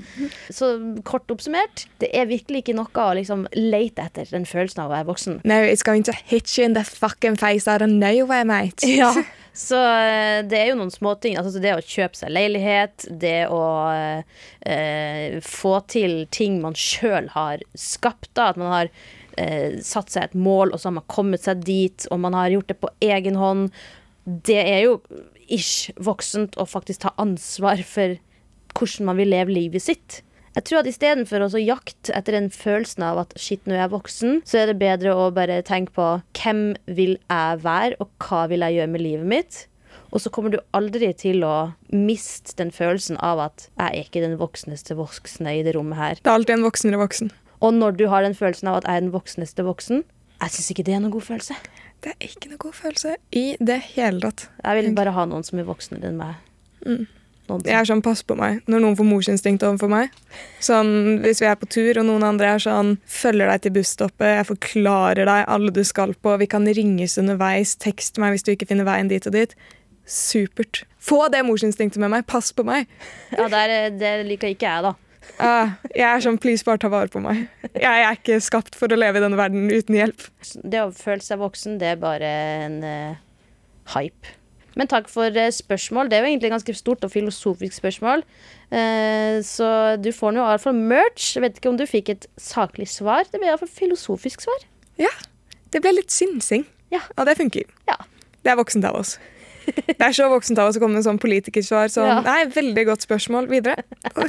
Så 0.52 1.02
kort 1.08 1.28
oppsummert, 1.32 1.88
det 2.00 2.12
er 2.14 2.28
virkelig 2.30 2.64
ikke 2.64 2.76
noe 2.76 2.92
å 2.94 3.16
liksom 3.18 3.48
lete 3.56 4.06
etter 4.06 4.30
den 4.30 4.46
følelsen 4.46 4.84
av 4.84 4.92
å 4.92 4.96
være 4.98 5.08
voksen. 5.10 5.42
No, 5.44 5.56
it's 5.64 5.84
going 5.84 6.04
to 6.04 6.14
hit 6.14 6.58
you 6.58 6.66
in 6.66 6.74
the 6.74 6.84
fucking 6.84 7.36
face 7.40 7.68
out 7.68 7.82
of 7.82 7.90
nowhere, 7.90 8.46
mate. 8.46 8.84
Så 9.60 9.76
eh, 9.76 10.40
det 10.48 10.56
er 10.56 10.70
jo 10.72 10.78
noen 10.80 10.94
småting. 10.94 11.36
Altså 11.40 11.60
det 11.60 11.74
å 11.76 11.84
kjøpe 11.84 12.16
seg 12.16 12.32
leilighet, 12.32 13.10
det 13.22 13.50
å 13.52 13.64
eh, 13.92 15.40
få 15.44 15.74
til 15.92 16.22
ting 16.32 16.62
man 16.64 16.78
sjøl 16.80 17.28
har 17.34 17.66
skapt, 17.76 18.32
da. 18.40 18.54
At 18.54 18.62
man 18.62 18.72
har 18.72 18.92
eh, 19.36 19.76
satt 19.84 20.16
seg 20.16 20.30
et 20.30 20.38
mål, 20.40 20.72
og 20.72 20.80
så 20.80 20.90
har 20.90 20.96
man 21.02 21.10
kommet 21.12 21.44
seg 21.44 21.66
dit, 21.68 22.08
og 22.08 22.24
man 22.24 22.38
har 22.40 22.56
gjort 22.56 22.72
det 22.72 22.80
på 22.80 22.94
egen 23.10 23.40
hånd. 23.40 23.76
Det 24.24 24.62
er 24.64 24.86
jo 24.86 24.96
ish 25.50 25.92
voksent 26.00 26.56
å 26.62 26.68
faktisk 26.70 27.04
ta 27.04 27.14
ansvar 27.20 27.84
for 27.84 28.16
hvordan 28.78 29.12
man 29.12 29.20
vil 29.20 29.34
leve 29.34 29.58
livet 29.58 29.84
sitt. 29.84 30.22
Jeg 30.56 30.66
tror 30.66 30.82
at 30.82 30.90
istedenfor 30.90 31.46
å 31.46 31.62
jakte 31.62 32.14
etter 32.18 32.36
den 32.36 32.50
følelsen 32.54 33.06
av 33.06 33.22
at 33.22 33.36
shit, 33.40 33.62
nå 33.66 33.76
er 33.76 33.84
jeg 33.84 33.94
voksen, 33.94 34.40
så 34.50 34.62
er 34.62 34.72
det 34.72 34.80
bedre 34.82 35.14
å 35.14 35.30
bare 35.34 35.62
tenke 35.66 35.94
på 35.96 36.08
hvem 36.40 36.64
vil 36.88 37.18
jeg 37.18 37.60
være, 37.64 38.00
og 38.02 38.10
hva 38.26 38.46
vil 38.52 38.66
jeg 38.66 38.80
gjøre 38.80 38.94
med 38.96 39.06
livet 39.06 39.30
mitt? 39.30 39.60
Og 40.10 40.24
så 40.24 40.32
kommer 40.34 40.54
du 40.54 40.58
aldri 40.74 41.12
til 41.18 41.44
å 41.46 41.72
miste 41.94 42.56
den 42.58 42.72
følelsen 42.74 43.20
av 43.22 43.42
at 43.44 43.68
jeg 43.68 43.86
er 43.86 44.08
ikke 44.08 44.24
den 44.24 44.40
voksneste 44.40 44.98
voksne 44.98 45.60
i 45.60 45.62
det 45.66 45.76
rommet 45.78 46.02
her. 46.02 46.22
Det 46.24 46.32
er 46.32 46.40
alltid 46.40 46.58
en 46.58 46.66
voksenere 46.66 47.02
voksen. 47.04 47.30
Og 47.60 47.76
når 47.76 48.00
du 48.00 48.08
har 48.10 48.26
den 48.26 48.38
følelsen 48.38 48.72
av 48.72 48.80
at 48.80 48.90
jeg 48.90 48.98
er 48.98 49.06
den 49.06 49.14
voksneste 49.14 49.66
voksen, 49.68 50.02
jeg 50.40 50.56
syns 50.56 50.72
ikke 50.74 50.86
det 50.88 50.96
er 50.96 51.04
noen 51.04 51.14
god 51.14 51.28
følelse. 51.28 51.58
Det 52.00 52.14
er 52.16 52.30
ikke 52.32 52.50
noen 52.50 52.62
god 52.64 52.76
følelse 52.78 53.16
i 53.36 53.46
det 53.60 53.80
hele 53.92 54.24
tatt. 54.24 54.48
Jeg 54.64 54.80
vil 54.80 54.94
bare 54.98 55.14
ha 55.14 55.26
noen 55.28 55.44
som 55.46 55.60
er 55.60 55.68
voksnere 55.68 56.10
enn 56.10 56.20
meg. 56.22 56.38
Mm. 56.88 57.06
Noen 57.50 57.66
Jeg 57.66 57.78
er 57.80 57.88
sånn, 57.90 58.04
pass 58.06 58.22
på 58.26 58.38
meg 58.38 58.62
når 58.70 58.84
noen 58.84 58.98
får 59.00 59.08
morsinstinkt 59.10 59.66
overfor 59.66 59.92
meg. 59.92 60.14
Sånn, 60.64 61.20
Hvis 61.24 61.42
vi 61.44 61.50
er 61.50 61.58
på 61.60 61.70
tur 61.70 62.00
og 62.02 62.08
noen 62.08 62.28
andre 62.28 62.54
er 62.56 62.64
sånn 62.64 62.96
Følger 63.10 63.52
deg 63.52 63.66
til 63.66 63.76
busstoppet, 63.80 64.38
jeg 64.38 64.48
forklarer 64.52 65.30
deg 65.30 65.50
alle 65.50 65.74
du 65.74 65.82
skal 65.88 66.14
på, 66.14 66.38
vi 66.42 66.50
kan 66.50 66.68
ringes 66.68 67.18
underveis, 67.22 67.76
tekst 67.82 68.22
meg 68.22 68.36
hvis 68.36 68.46
du 68.46 68.54
ikke 68.54 68.70
finner 68.70 68.88
veien 68.88 69.12
dit 69.12 69.26
og 69.26 69.36
dit. 69.36 69.58
Supert. 70.10 70.84
Få 71.00 71.28
det 71.30 71.44
morsinstinktet 71.46 72.02
med 72.02 72.12
meg. 72.14 72.26
Pass 72.30 72.50
på 72.56 72.66
meg. 72.66 72.90
Ja, 73.36 73.46
det, 73.52 73.60
er, 73.60 73.94
det 73.94 74.14
liker 74.28 74.54
ikke 74.54 74.66
jeg, 74.70 74.88
da. 74.90 74.96
Uh, 75.38 75.76
jeg 75.94 76.08
er 76.08 76.24
sånn, 76.24 76.40
please, 76.42 76.66
bare 76.66 76.82
ta 76.82 76.90
vare 76.92 77.12
på 77.12 77.22
meg. 77.24 77.46
Jeg 77.70 77.86
er 77.86 78.18
ikke 78.18 78.40
skapt 78.44 78.76
for 78.80 78.92
å 78.92 78.98
leve 78.98 79.22
i 79.22 79.24
denne 79.24 79.40
verden 79.40 79.70
uten 79.70 79.96
hjelp. 80.00 80.26
Det 80.64 80.82
å 80.82 80.90
føle 80.96 81.24
seg 81.24 81.40
voksen, 81.44 81.78
det 81.82 81.94
er 81.94 82.02
bare 82.02 82.34
en 82.66 82.80
uh, 82.84 83.22
hype. 83.94 84.39
Men 84.80 84.88
takk 84.88 85.10
for 85.12 85.36
eh, 85.36 85.52
spørsmål. 85.52 86.08
Det 86.08 86.18
er 86.18 86.24
jo 86.24 86.32
egentlig 86.32 86.54
ganske 86.54 86.76
stort 86.78 87.04
og 87.04 87.12
filosofisk 87.12 87.76
spørsmål. 87.82 88.24
Eh, 88.72 89.40
så 89.44 89.72
du 90.00 90.12
får 90.16 90.36
nå 90.38 90.46
iallfall 90.46 90.78
merch. 90.78 91.34
Jeg 91.36 91.44
vet 91.44 91.60
ikke 91.60 91.74
om 91.74 91.80
du 91.80 91.84
fikk 91.90 92.14
et 92.14 92.30
saklig 92.40 92.88
svar. 92.92 93.28
Det 93.28 93.42
ble 93.42 93.50
iallfall 93.52 93.72
filosofisk 93.72 94.46
svar. 94.48 94.64
Ja, 95.02 95.12
det 95.74 95.84
ble 95.84 95.98
litt 95.98 96.16
synsing. 96.16 96.64
Ja. 96.94 97.04
Og 97.18 97.28
det 97.28 97.36
funker. 97.42 97.68
Ja. 97.90 98.00
Det 98.40 98.54
er 98.54 98.58
voksent 98.60 98.88
av 98.88 98.96
oss. 99.02 99.18
Det 99.70 100.00
er 100.02 100.16
så 100.16 100.30
voksent 100.32 100.58
av 100.58 100.72
oss 100.72 100.80
å 100.80 100.82
komme 100.82 100.98
med 100.98 101.06
sånn 101.06 101.20
politikersvar. 101.22 101.92
som 101.94 102.08
Ja. 102.08 102.22
Nei, 102.26 102.46
veldig 102.56 102.86
godt 102.88 103.04
spørsmål. 103.06 103.52
Videre. 103.52 103.84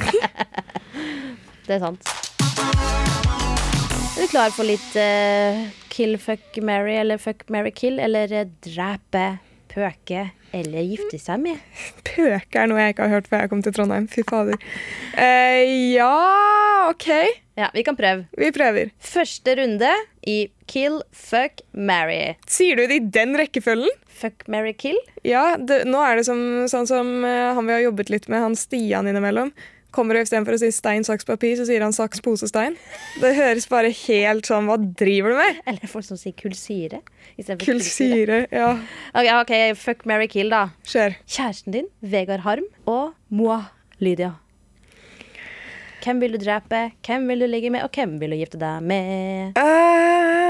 Det 1.65 1.77
er 1.77 1.79
sant. 1.79 2.03
Er 4.11 4.25
du 4.25 4.27
klar 4.27 4.51
for 4.51 4.67
litt 4.67 4.91
uh, 4.99 5.63
kill, 5.93 6.17
fuck, 6.19 6.59
marry 6.61 6.97
eller 6.99 7.21
fuck, 7.21 7.45
marry, 7.53 7.71
kill? 7.71 7.97
Eller 8.03 8.33
uh, 8.35 8.49
drepe, 8.65 9.39
pøke 9.71 10.27
eller 10.55 10.85
gifte 10.85 11.19
seg 11.21 11.41
med? 11.43 11.61
Pøk 12.07 12.57
er 12.57 12.69
noe 12.69 12.81
jeg 12.83 12.95
ikke 12.95 13.07
har 13.07 13.15
hørt 13.17 13.29
før 13.31 13.43
jeg 13.43 13.51
kom 13.53 13.63
til 13.65 13.75
Trondheim. 13.75 14.07
Fy 14.11 14.23
fader. 14.27 14.59
Eh, 15.15 15.93
ja, 15.95 16.11
OK. 16.89 17.07
Ja, 17.59 17.69
vi 17.75 17.83
kan 17.87 17.97
prøve. 17.99 18.25
Vi 18.37 18.51
prøver. 18.55 18.93
Første 19.03 19.55
runde 19.59 19.89
i 20.27 20.37
kill, 20.71 21.01
fuck, 21.11 21.61
marry. 21.71 22.37
Sier 22.49 22.79
du 22.79 22.85
det 22.87 23.01
i 23.01 23.09
den 23.19 23.35
rekkefølgen? 23.39 23.91
Fuck, 24.21 24.45
marry, 24.51 24.73
kill? 24.77 24.97
Ja, 25.27 25.57
det, 25.57 25.83
nå 25.89 26.01
er 26.05 26.19
det 26.19 26.25
som, 26.27 26.41
sånn 26.71 26.87
som 26.89 27.11
eh, 27.27 27.51
han 27.57 27.67
vi 27.67 27.75
har 27.75 27.85
jobbet 27.87 28.11
litt 28.13 28.27
med, 28.31 28.43
han 28.45 28.57
Stian 28.59 29.09
innimellom. 29.09 29.51
Kommer 29.91 30.15
og 30.15 30.23
Istedenfor 30.23 30.55
å 30.55 30.59
si 30.61 30.69
stein, 30.71 31.03
saks, 31.03 31.25
papir, 31.27 31.57
så 31.59 31.65
sier 31.67 31.83
han 31.83 31.91
saks, 31.95 32.21
pose, 32.23 32.47
stein. 32.47 32.77
Det 33.19 33.33
høres 33.35 33.65
bare 33.67 33.89
helt 33.91 34.47
sånn 34.47 34.69
Hva 34.69 34.77
driver 34.79 35.33
du 35.33 35.39
med? 35.41 35.57
Eller 35.67 35.91
folk 35.91 36.05
som 36.07 36.19
sier 36.19 36.31
kullsyre. 36.39 37.01
Kullsyre. 37.59 38.45
Ja, 38.55 38.69
Ok, 39.13 39.27
ok, 39.41 39.53
fuck, 39.75 40.05
marry, 40.07 40.29
kill, 40.31 40.49
da. 40.53 40.69
skjer. 40.87 41.17
Kjæresten 41.27 41.75
din, 41.75 41.89
Vegard 42.01 42.45
Harm, 42.47 42.67
og 42.87 43.11
moi, 43.29 43.59
Lydia. 43.99 44.37
Hvem 46.01 46.17
vil 46.23 46.33
du 46.33 46.39
drepe, 46.41 46.79
hvem 47.05 47.27
vil 47.29 47.43
du 47.43 47.47
ligge 47.51 47.69
med, 47.69 47.83
og 47.85 47.91
hvem 47.93 48.15
vil 48.23 48.31
du 48.33 48.39
gifte 48.39 48.57
deg 48.57 48.81
med? 48.89 49.51
Ah, 49.59 50.40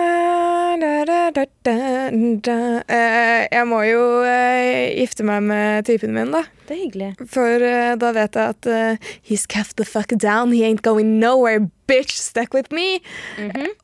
jeg 3.52 3.66
må 3.70 3.82
jo 3.88 4.02
eh, 4.26 4.92
gifte 5.00 5.26
meg 5.28 5.44
med 5.48 5.86
typen 5.88 6.14
min, 6.16 6.32
da. 6.34 6.44
Det 6.68 6.76
er 6.78 6.82
hyggelig. 6.86 7.10
For 7.32 7.64
eh, 7.68 7.94
da 8.00 8.12
vet 8.16 8.38
jeg 8.38 8.56
at 8.56 8.70
uh, 8.72 9.12
He's 9.28 9.46
cuffed 9.50 9.78
the 9.82 9.86
fuck 9.88 10.14
down, 10.22 10.52
he 10.56 10.64
ain't 10.68 10.82
going 10.86 11.18
nowhere, 11.20 11.60
bitch, 11.92 12.14
stuck 12.18 12.54
with 12.56 12.72
me. 12.72 13.00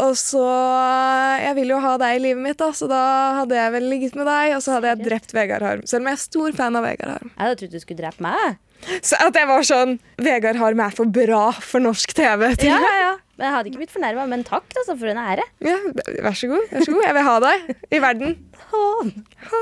Og 0.04 0.14
så 0.20 0.44
eh, 0.46 1.46
Jeg 1.48 1.58
vil 1.60 1.74
jo 1.76 1.82
ha 1.84 1.96
deg 2.02 2.18
i 2.20 2.24
livet 2.30 2.44
mitt, 2.46 2.60
da, 2.62 2.72
så 2.78 2.88
da 2.92 3.02
hadde 3.42 3.58
jeg 3.60 3.76
vel 3.76 3.90
ligget 3.92 4.16
med 4.20 4.30
deg, 4.30 4.56
og 4.58 4.64
så 4.66 4.78
hadde 4.78 4.94
jeg 4.94 5.04
drept 5.10 5.36
Vegard 5.36 5.66
Harm. 5.68 5.84
Selv 5.90 6.06
om 6.06 6.12
jeg 6.12 6.20
er 6.20 6.24
stor 6.28 6.58
fan 6.62 6.80
av 6.80 6.88
Vegard 6.88 7.16
Harm. 7.18 7.34
Jeg 7.34 7.44
hadde 7.44 7.60
trodd 7.64 7.76
du 7.78 7.84
skulle 7.84 8.02
drepe 8.06 8.24
meg. 8.28 8.58
Så 9.02 9.18
at 9.26 9.34
jeg 9.36 9.48
var 9.50 9.64
sånn 9.66 9.96
Vegard 10.22 10.60
Harm 10.62 10.80
er 10.86 10.94
for 10.94 11.10
bra 11.10 11.48
for 11.66 11.82
norsk 11.84 12.14
TV. 12.14 12.52
til- 12.62 12.70
Ja, 12.70 12.78
ja, 13.02 13.14
jeg 13.38 13.54
hadde 13.54 13.70
ikke 13.70 13.84
blitt 13.84 13.94
fornærma, 13.94 14.26
men 14.30 14.46
takk 14.48 14.66
altså, 14.74 14.96
for 14.98 15.12
en 15.12 15.22
ære. 15.22 15.46
Ja, 15.66 15.78
vær 16.26 16.38
så 16.38 16.50
god. 16.52 16.66
vær 16.72 16.88
så 16.88 16.96
god. 16.96 17.06
Jeg 17.06 17.18
vil 17.18 17.28
ha 17.28 17.38
deg 17.44 17.72
i 17.94 18.02
verden. 18.02 18.36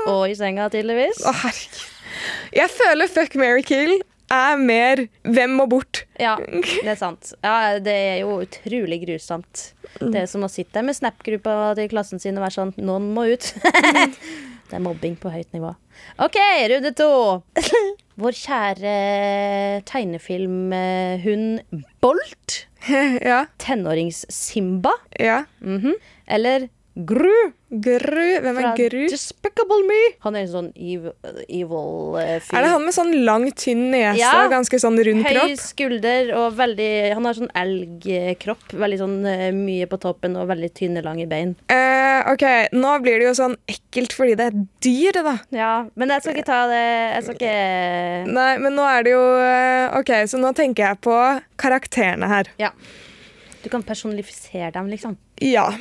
Og 0.06 0.24
i 0.30 0.36
senga, 0.38 0.70
tydeligvis. 0.72 1.20
Å, 1.26 1.34
herregud. 1.44 1.84
Jeg 2.56 2.72
føler 2.72 3.10
Fuck, 3.12 3.34
Mary 3.36 3.64
kill 3.66 3.98
er 4.32 4.58
mer 4.58 5.04
hvem 5.22 5.54
må 5.58 5.66
bort. 5.70 6.02
Ja, 6.18 6.34
det 6.40 6.88
er 6.88 6.98
sant. 6.98 7.32
Ja, 7.44 7.78
det 7.82 7.94
er 7.94 8.16
jo 8.24 8.40
utrolig 8.42 9.00
grusomt. 9.04 9.70
Det 10.00 10.24
er 10.24 10.30
som 10.30 10.44
å 10.46 10.50
sitte 10.50 10.82
med 10.84 10.96
Snap-gruppa 10.98 11.74
til 11.78 11.90
klassen 11.92 12.22
sin 12.22 12.38
og 12.38 12.46
være 12.46 12.56
sånn 12.56 12.74
Noen 12.80 13.12
må 13.14 13.28
ut. 13.30 13.52
det 14.68 14.78
er 14.78 14.82
mobbing 14.82 15.16
på 15.20 15.30
høyt 15.32 15.52
nivå. 15.54 15.74
OK, 16.22 16.38
runde 16.72 16.92
to. 16.98 17.10
Vår 18.20 18.38
kjære 18.40 18.96
tegnefilmhund 19.88 21.84
Bolt. 22.02 22.62
ja. 23.22 23.46
Tenårings-Simba. 23.58 24.92
ja. 25.18 25.44
Mhm. 25.60 25.94
Eller 26.26 26.68
Gru 26.96 27.52
Gru. 27.66 28.26
Hvem 28.40 28.56
fra 28.56 28.68
er 28.70 28.76
Gru? 28.78 29.02
Despicable 29.10 29.82
Me. 29.88 29.98
Han 30.22 30.36
er 30.38 30.44
en 30.44 30.50
sånn 30.52 30.68
evil, 30.78 31.10
evil 31.44 32.14
eh, 32.20 32.36
fyr. 32.40 32.56
Er 32.56 32.64
det 32.64 32.70
han 32.70 32.84
med 32.86 32.94
sånn 32.94 33.10
lang, 33.26 33.44
tynn 33.58 33.88
nese 33.92 34.20
Ja. 34.20 34.30
og 34.44 34.52
ganske 34.54 34.78
sånn 34.80 34.96
rund 35.04 35.26
Høy 35.26 35.32
kropp? 35.34 35.56
skulder 35.60 36.30
og 36.38 36.54
veldig 36.56 36.88
Han 37.12 37.26
har 37.26 37.34
sånn 37.36 37.50
elgkropp. 37.58 38.70
Veldig 38.72 38.98
sånn 39.02 39.16
eh, 39.26 39.50
mye 39.52 39.88
på 39.90 39.98
toppen 40.00 40.38
og 40.40 40.46
veldig 40.48 40.70
tynne, 40.78 41.02
lange 41.04 41.26
bein. 41.28 41.56
Uh, 41.68 42.32
ok, 42.32 42.46
nå 42.72 42.94
blir 43.02 43.18
det 43.20 43.28
jo 43.28 43.34
sånn 43.42 43.58
ekkelt 43.68 44.14
fordi 44.16 44.38
det 44.38 44.46
er 44.46 44.56
dyr, 44.86 45.20
da. 45.26 45.36
Ja, 45.50 45.72
Men 45.96 46.14
jeg 46.14 46.22
skal 46.22 46.36
ikke 46.36 46.48
ta 46.48 46.62
det 46.70 46.84
Jeg 46.86 47.26
skal 47.26 47.36
ikke 47.36 48.32
Nei, 48.32 48.52
men 48.62 48.78
nå 48.78 48.86
er 48.88 49.02
det 49.04 49.12
jo 49.12 49.24
Ok, 50.00 50.14
så 50.30 50.40
nå 50.40 50.54
tenker 50.56 50.86
jeg 50.86 51.00
på 51.04 51.18
karakterene 51.60 52.30
her. 52.30 52.48
Ja. 52.62 52.70
Du 53.62 53.68
kan 53.68 53.82
personifisere 53.82 54.70
dem, 54.70 54.88
liksom. 54.92 55.16
Ja. 55.42 55.72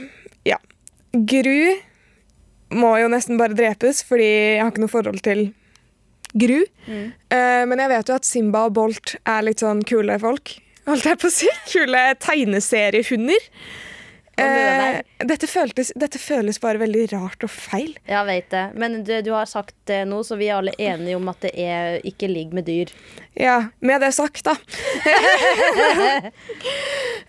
Gru 1.16 1.76
må 2.76 2.96
jo 3.00 3.08
nesten 3.12 3.40
bare 3.40 3.56
drepes, 3.56 4.02
fordi 4.08 4.26
jeg 4.26 4.62
har 4.64 4.74
ikke 4.74 4.84
noe 4.84 4.92
forhold 4.92 5.22
til 5.26 5.48
Gru. 6.36 6.60
Mm. 6.90 7.10
Uh, 7.32 7.64
men 7.70 7.80
jeg 7.80 7.92
vet 7.94 8.10
jo 8.12 8.20
at 8.20 8.28
Simba 8.28 8.66
og 8.68 8.76
Bolt 8.76 9.16
er 9.24 9.46
litt 9.48 9.64
sånn 9.64 9.86
kule 9.88 10.18
folk. 10.20 10.58
Holdt 10.86 11.08
jeg 11.08 11.20
på 11.22 11.30
å 11.30 11.34
si. 11.34 11.50
Kule 11.72 12.02
tegneseriehunder. 12.22 13.48
Eh, 14.42 15.02
dette, 15.24 15.48
føltes, 15.48 15.92
dette 15.96 16.20
føles 16.20 16.60
bare 16.60 16.82
veldig 16.82 17.06
rart 17.14 17.46
og 17.46 17.52
feil. 17.52 17.94
Jeg 18.10 18.28
vet 18.28 18.50
det. 18.52 18.64
Men 18.76 18.98
du, 19.08 19.14
du 19.24 19.32
har 19.36 19.48
sagt 19.50 19.76
det 19.90 20.02
nå, 20.10 20.22
så 20.28 20.38
vi 20.40 20.50
er 20.50 20.60
alle 20.60 20.76
enige 20.82 21.16
om 21.20 21.30
at 21.32 21.46
det 21.46 21.54
er 21.56 22.02
ikke 22.08 22.28
ligg 22.32 22.56
med 22.56 22.68
dyr. 22.68 22.92
Ja, 23.40 23.72
med 23.80 24.04
det 24.04 24.14
sagt, 24.18 24.46
da. 24.48 24.56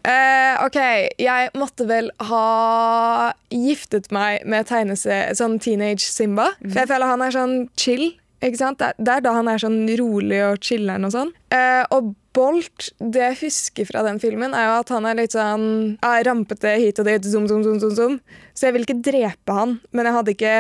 Eh, 0.07 0.53
OK, 0.63 0.77
jeg 1.19 1.49
måtte 1.59 1.83
vel 1.89 2.13
ha 2.29 3.33
giftet 3.51 4.13
meg 4.15 4.45
med 4.47 4.69
tegnese, 4.69 5.17
sånn 5.35 5.57
teenage 5.59 6.05
Simba. 6.07 6.53
For 6.61 6.79
jeg 6.85 6.91
føler 6.93 7.11
han 7.11 7.25
er 7.27 7.35
sånn 7.35 7.57
chill. 7.75 8.05
Ikke 8.39 8.61
sant? 8.61 8.79
Det 8.79 9.17
er 9.17 9.25
da 9.25 9.33
han 9.35 9.51
er 9.51 9.59
sånn 9.59 9.81
rolig 9.99 10.39
og 10.47 10.63
chiller'n 10.63 11.09
og 11.09 11.15
sånn. 11.17 11.33
Eh, 11.51 11.83
og 11.91 12.13
Bolt, 12.37 12.91
det 13.01 13.23
jeg 13.23 13.39
husker 13.47 13.89
fra 13.89 14.03
den 14.05 14.21
filmen, 14.21 14.53
er 14.57 14.69
jo 14.69 14.75
at 14.83 14.93
han 14.93 15.09
er 15.09 15.17
litt 15.23 15.37
sånn 15.37 15.69
er 16.05 16.27
rampete 16.29 16.75
hit 16.83 17.01
og 17.01 17.09
dit. 17.09 17.29
Zoom, 17.33 17.47
zoom, 17.49 17.63
zoom, 17.65 17.79
zoom, 17.81 17.95
zoom. 17.97 18.19
Så 18.53 18.69
jeg 18.69 18.77
vil 18.77 18.85
ikke 18.85 19.01
drepe 19.09 19.57
han, 19.57 19.79
men 19.97 20.09
jeg 20.09 20.19
hadde 20.19 20.37
ikke 20.37 20.57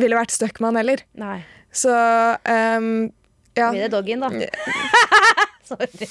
ville 0.00 0.18
vært 0.18 0.34
stuck 0.34 0.58
med 0.60 0.72
han 0.72 0.80
heller. 0.80 1.04
Nei. 1.20 1.38
Så 1.74 1.92
um, 1.92 2.90
ja. 3.54 3.70
Blir 3.70 3.84
det 3.86 3.92
doggyen, 3.94 4.24
da. 4.24 4.32
Sorry. 5.68 6.08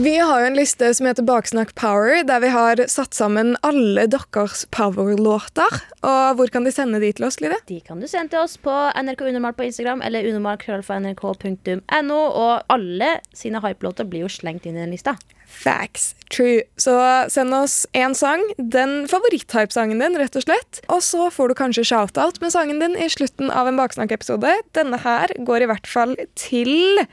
Vi 0.00 0.16
har 0.16 0.40
jo 0.40 0.46
en 0.48 0.54
liste 0.56 0.86
som 0.96 1.04
heter 1.04 1.24
Baksnakk 1.28 1.74
Power, 1.76 2.22
der 2.24 2.40
vi 2.40 2.48
har 2.48 2.80
satt 2.88 3.12
sammen 3.12 3.50
alle 3.66 4.06
deres 4.08 4.62
power-låter. 4.72 5.76
Og 6.00 6.38
hvor 6.38 6.48
kan 6.54 6.64
de 6.64 6.72
sende 6.72 7.02
de 7.02 7.10
til 7.12 7.26
oss, 7.28 7.36
Lide? 7.44 7.58
De 7.68 7.82
kan 7.84 8.00
du 8.00 8.06
sende 8.08 8.32
til 8.32 8.40
oss 8.40 8.56
på 8.56 8.72
NRK 8.96 9.26
Unormal 9.28 9.52
på 9.58 9.68
Instagram 9.68 10.00
eller 10.00 10.24
unormalkrøllalfa.nrk.no. 10.30 12.16
Og 12.16 12.72
alle 12.72 13.10
sine 13.36 13.60
hype-låter 13.60 14.08
blir 14.08 14.24
jo 14.24 14.32
slengt 14.32 14.64
inn 14.64 14.80
i 14.80 14.84
den 14.86 14.96
lista. 14.96 15.18
Facts. 15.44 16.14
True. 16.32 16.64
Så 16.80 16.96
send 17.28 17.52
oss 17.60 17.84
én 17.92 18.16
sang, 18.16 18.40
den 18.56 19.04
favoritthype-sangen 19.12 20.00
din, 20.00 20.16
rett 20.16 20.32
og 20.32 20.48
slett. 20.48 20.80
Og 20.88 21.04
så 21.04 21.28
får 21.28 21.52
du 21.52 21.60
kanskje 21.60 21.84
shout-out 21.92 22.40
med 22.40 22.56
sangen 22.56 22.80
din 22.80 22.96
i 22.96 23.12
slutten 23.12 23.52
av 23.52 23.68
en 23.68 23.76
Baksnakk-episode. 23.76 24.62
Denne 24.72 25.04
her 25.04 25.36
går 25.44 25.60
i 25.66 25.74
hvert 25.74 25.96
fall 25.98 26.16
til 26.40 27.04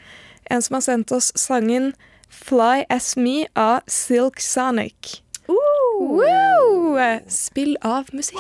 en 0.48 0.64
som 0.64 0.80
har 0.80 0.88
sendt 0.88 1.12
oss 1.12 1.36
sangen 1.36 1.92
Fly 2.30 2.86
As 2.90 3.16
Me 3.18 3.48
av 3.56 3.82
Silk 3.88 4.40
Sonic. 4.40 5.24
Wow! 5.48 7.20
Spill 7.28 7.78
av 7.82 8.06
musikk. 8.14 8.40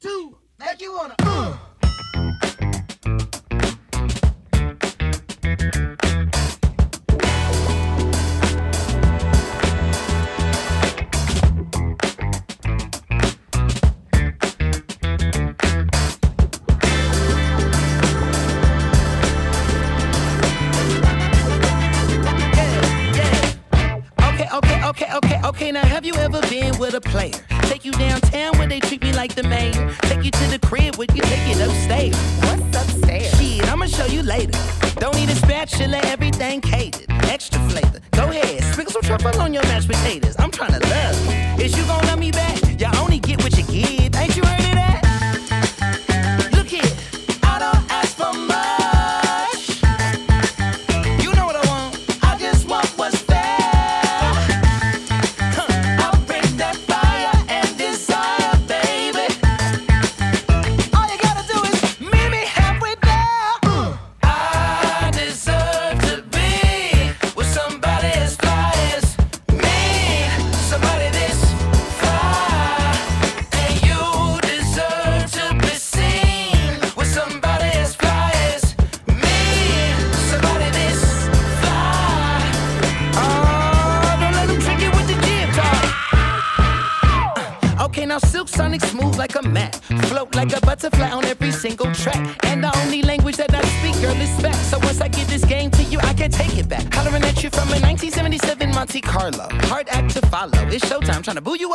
two, 0.00 0.36
like 0.58 0.80
you 0.80 0.92
wanna. 0.92 1.14
Uh. 1.20 1.56
A 26.96 27.00
player? 27.00 27.32
Take 27.62 27.84
you 27.84 27.92
downtown 27.92 28.56
where 28.58 28.66
they 28.66 28.80
treat 28.80 29.02
me 29.02 29.12
like 29.12 29.34
the 29.34 29.42
mayor. 29.42 29.94
Take 30.02 30.24
you 30.24 30.30
to 30.30 30.46
the 30.46 30.58
crib 30.58 30.96
where 30.96 31.06
you 31.14 31.20
take 31.22 31.46
it 31.54 31.60
upstairs. 31.60 32.16
What's 32.42 32.76
upstairs? 32.76 33.38
Shit, 33.38 33.70
I'ma 33.70 33.86
show 33.86 34.06
you 34.06 34.22
later. 34.22 34.58
Don't 34.96 35.14
need 35.14 35.28
a 35.28 35.34
spatula, 35.34 35.98
everything 36.04 36.60
catered. 36.60 37.06
Extra 37.24 37.60
flavor. 37.68 38.00
Go 38.12 38.30
ahead, 38.30 38.62
sprinkle 38.72 38.92
some 38.92 39.02
truffle 39.02 39.40
on 39.40 39.52
your 39.52 39.62
mashed 39.64 39.88
potatoes. 39.88 40.36
I'm 40.38 40.50
tryna 40.50 40.82
love 40.90 41.30
you. 41.30 41.35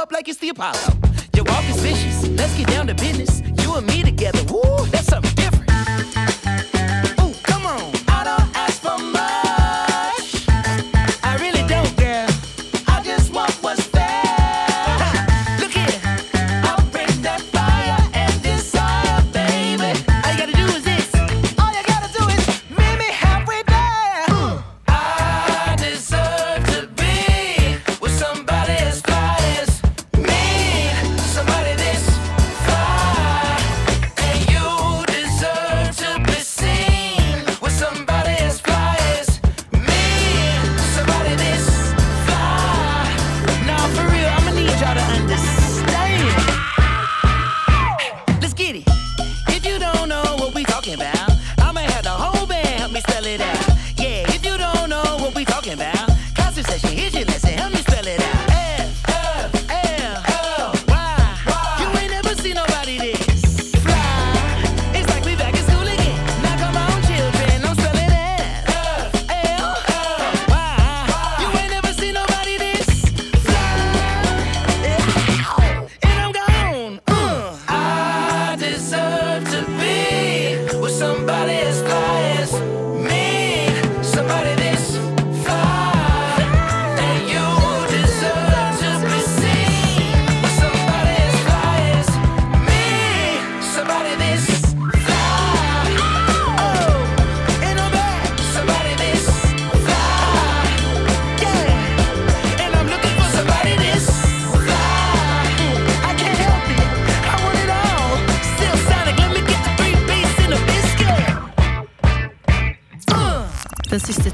Up 0.01 0.11
like 0.11 0.27
it's 0.27 0.39
the 0.39 0.49
Apollo. 0.49 0.79
Your 1.35 1.45
walk 1.45 1.63
is 1.69 1.79
vicious. 1.79 2.27
Let's 2.29 2.57
get 2.57 2.67
down 2.67 2.87
to 2.87 2.95
business. 2.95 3.30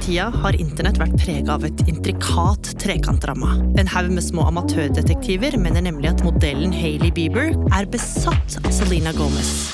Tida 0.07 0.27
har 0.31 0.55
internett 0.55 0.99
vært 1.01 1.15
prega 1.19 1.55
av 1.57 1.65
et 1.67 1.81
intrikat 1.89 2.69
trekantdrama. 2.79 3.57
En 3.81 3.89
haug 3.91 4.11
med 4.15 4.23
små 4.23 4.45
amatørdetektiver 4.47 5.57
mener 5.59 5.83
nemlig 5.83 6.13
at 6.13 6.23
modellen 6.23 6.71
Hailey 6.75 7.11
Bieber 7.11 7.51
er 7.75 7.89
besatt 7.91 8.55
av 8.63 8.71
Selena 8.71 9.11
Gomez. 9.17 9.73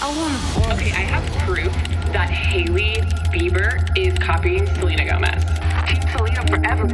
Okay, 0.72 0.90
I 0.90 1.06
have 1.12 1.26
proof 1.44 1.70
that 2.16 2.34
Haley 2.34 3.04
Bieber 3.34 3.78
is 4.00 4.18
copying 4.24 4.66
Selena 4.80 5.06
Gomez. 5.12 5.46
Forever. 6.14 6.86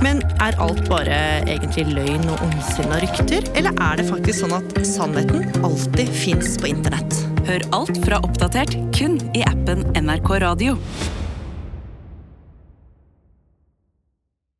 Men 0.00 0.22
er 0.40 0.56
alt 0.62 0.80
bare 0.88 1.16
egentlig 1.44 1.84
løgn 1.92 2.24
og 2.32 2.44
ondsinna 2.46 3.00
rykter, 3.02 3.44
eller 3.58 3.76
er 3.90 4.00
det 4.00 4.06
faktisk 4.08 4.40
sånn 4.42 4.56
at 4.56 4.78
sannheten 4.88 5.64
alltid 5.66 6.12
fins 6.16 6.56
på 6.60 6.72
internett? 6.72 7.18
Hør 7.48 7.66
alt 7.80 7.98
fra 8.06 8.22
Oppdatert 8.24 8.78
kun 8.96 9.20
i 9.36 9.44
appen 9.48 9.84
NRK 10.00 10.38
Radio. 10.46 10.78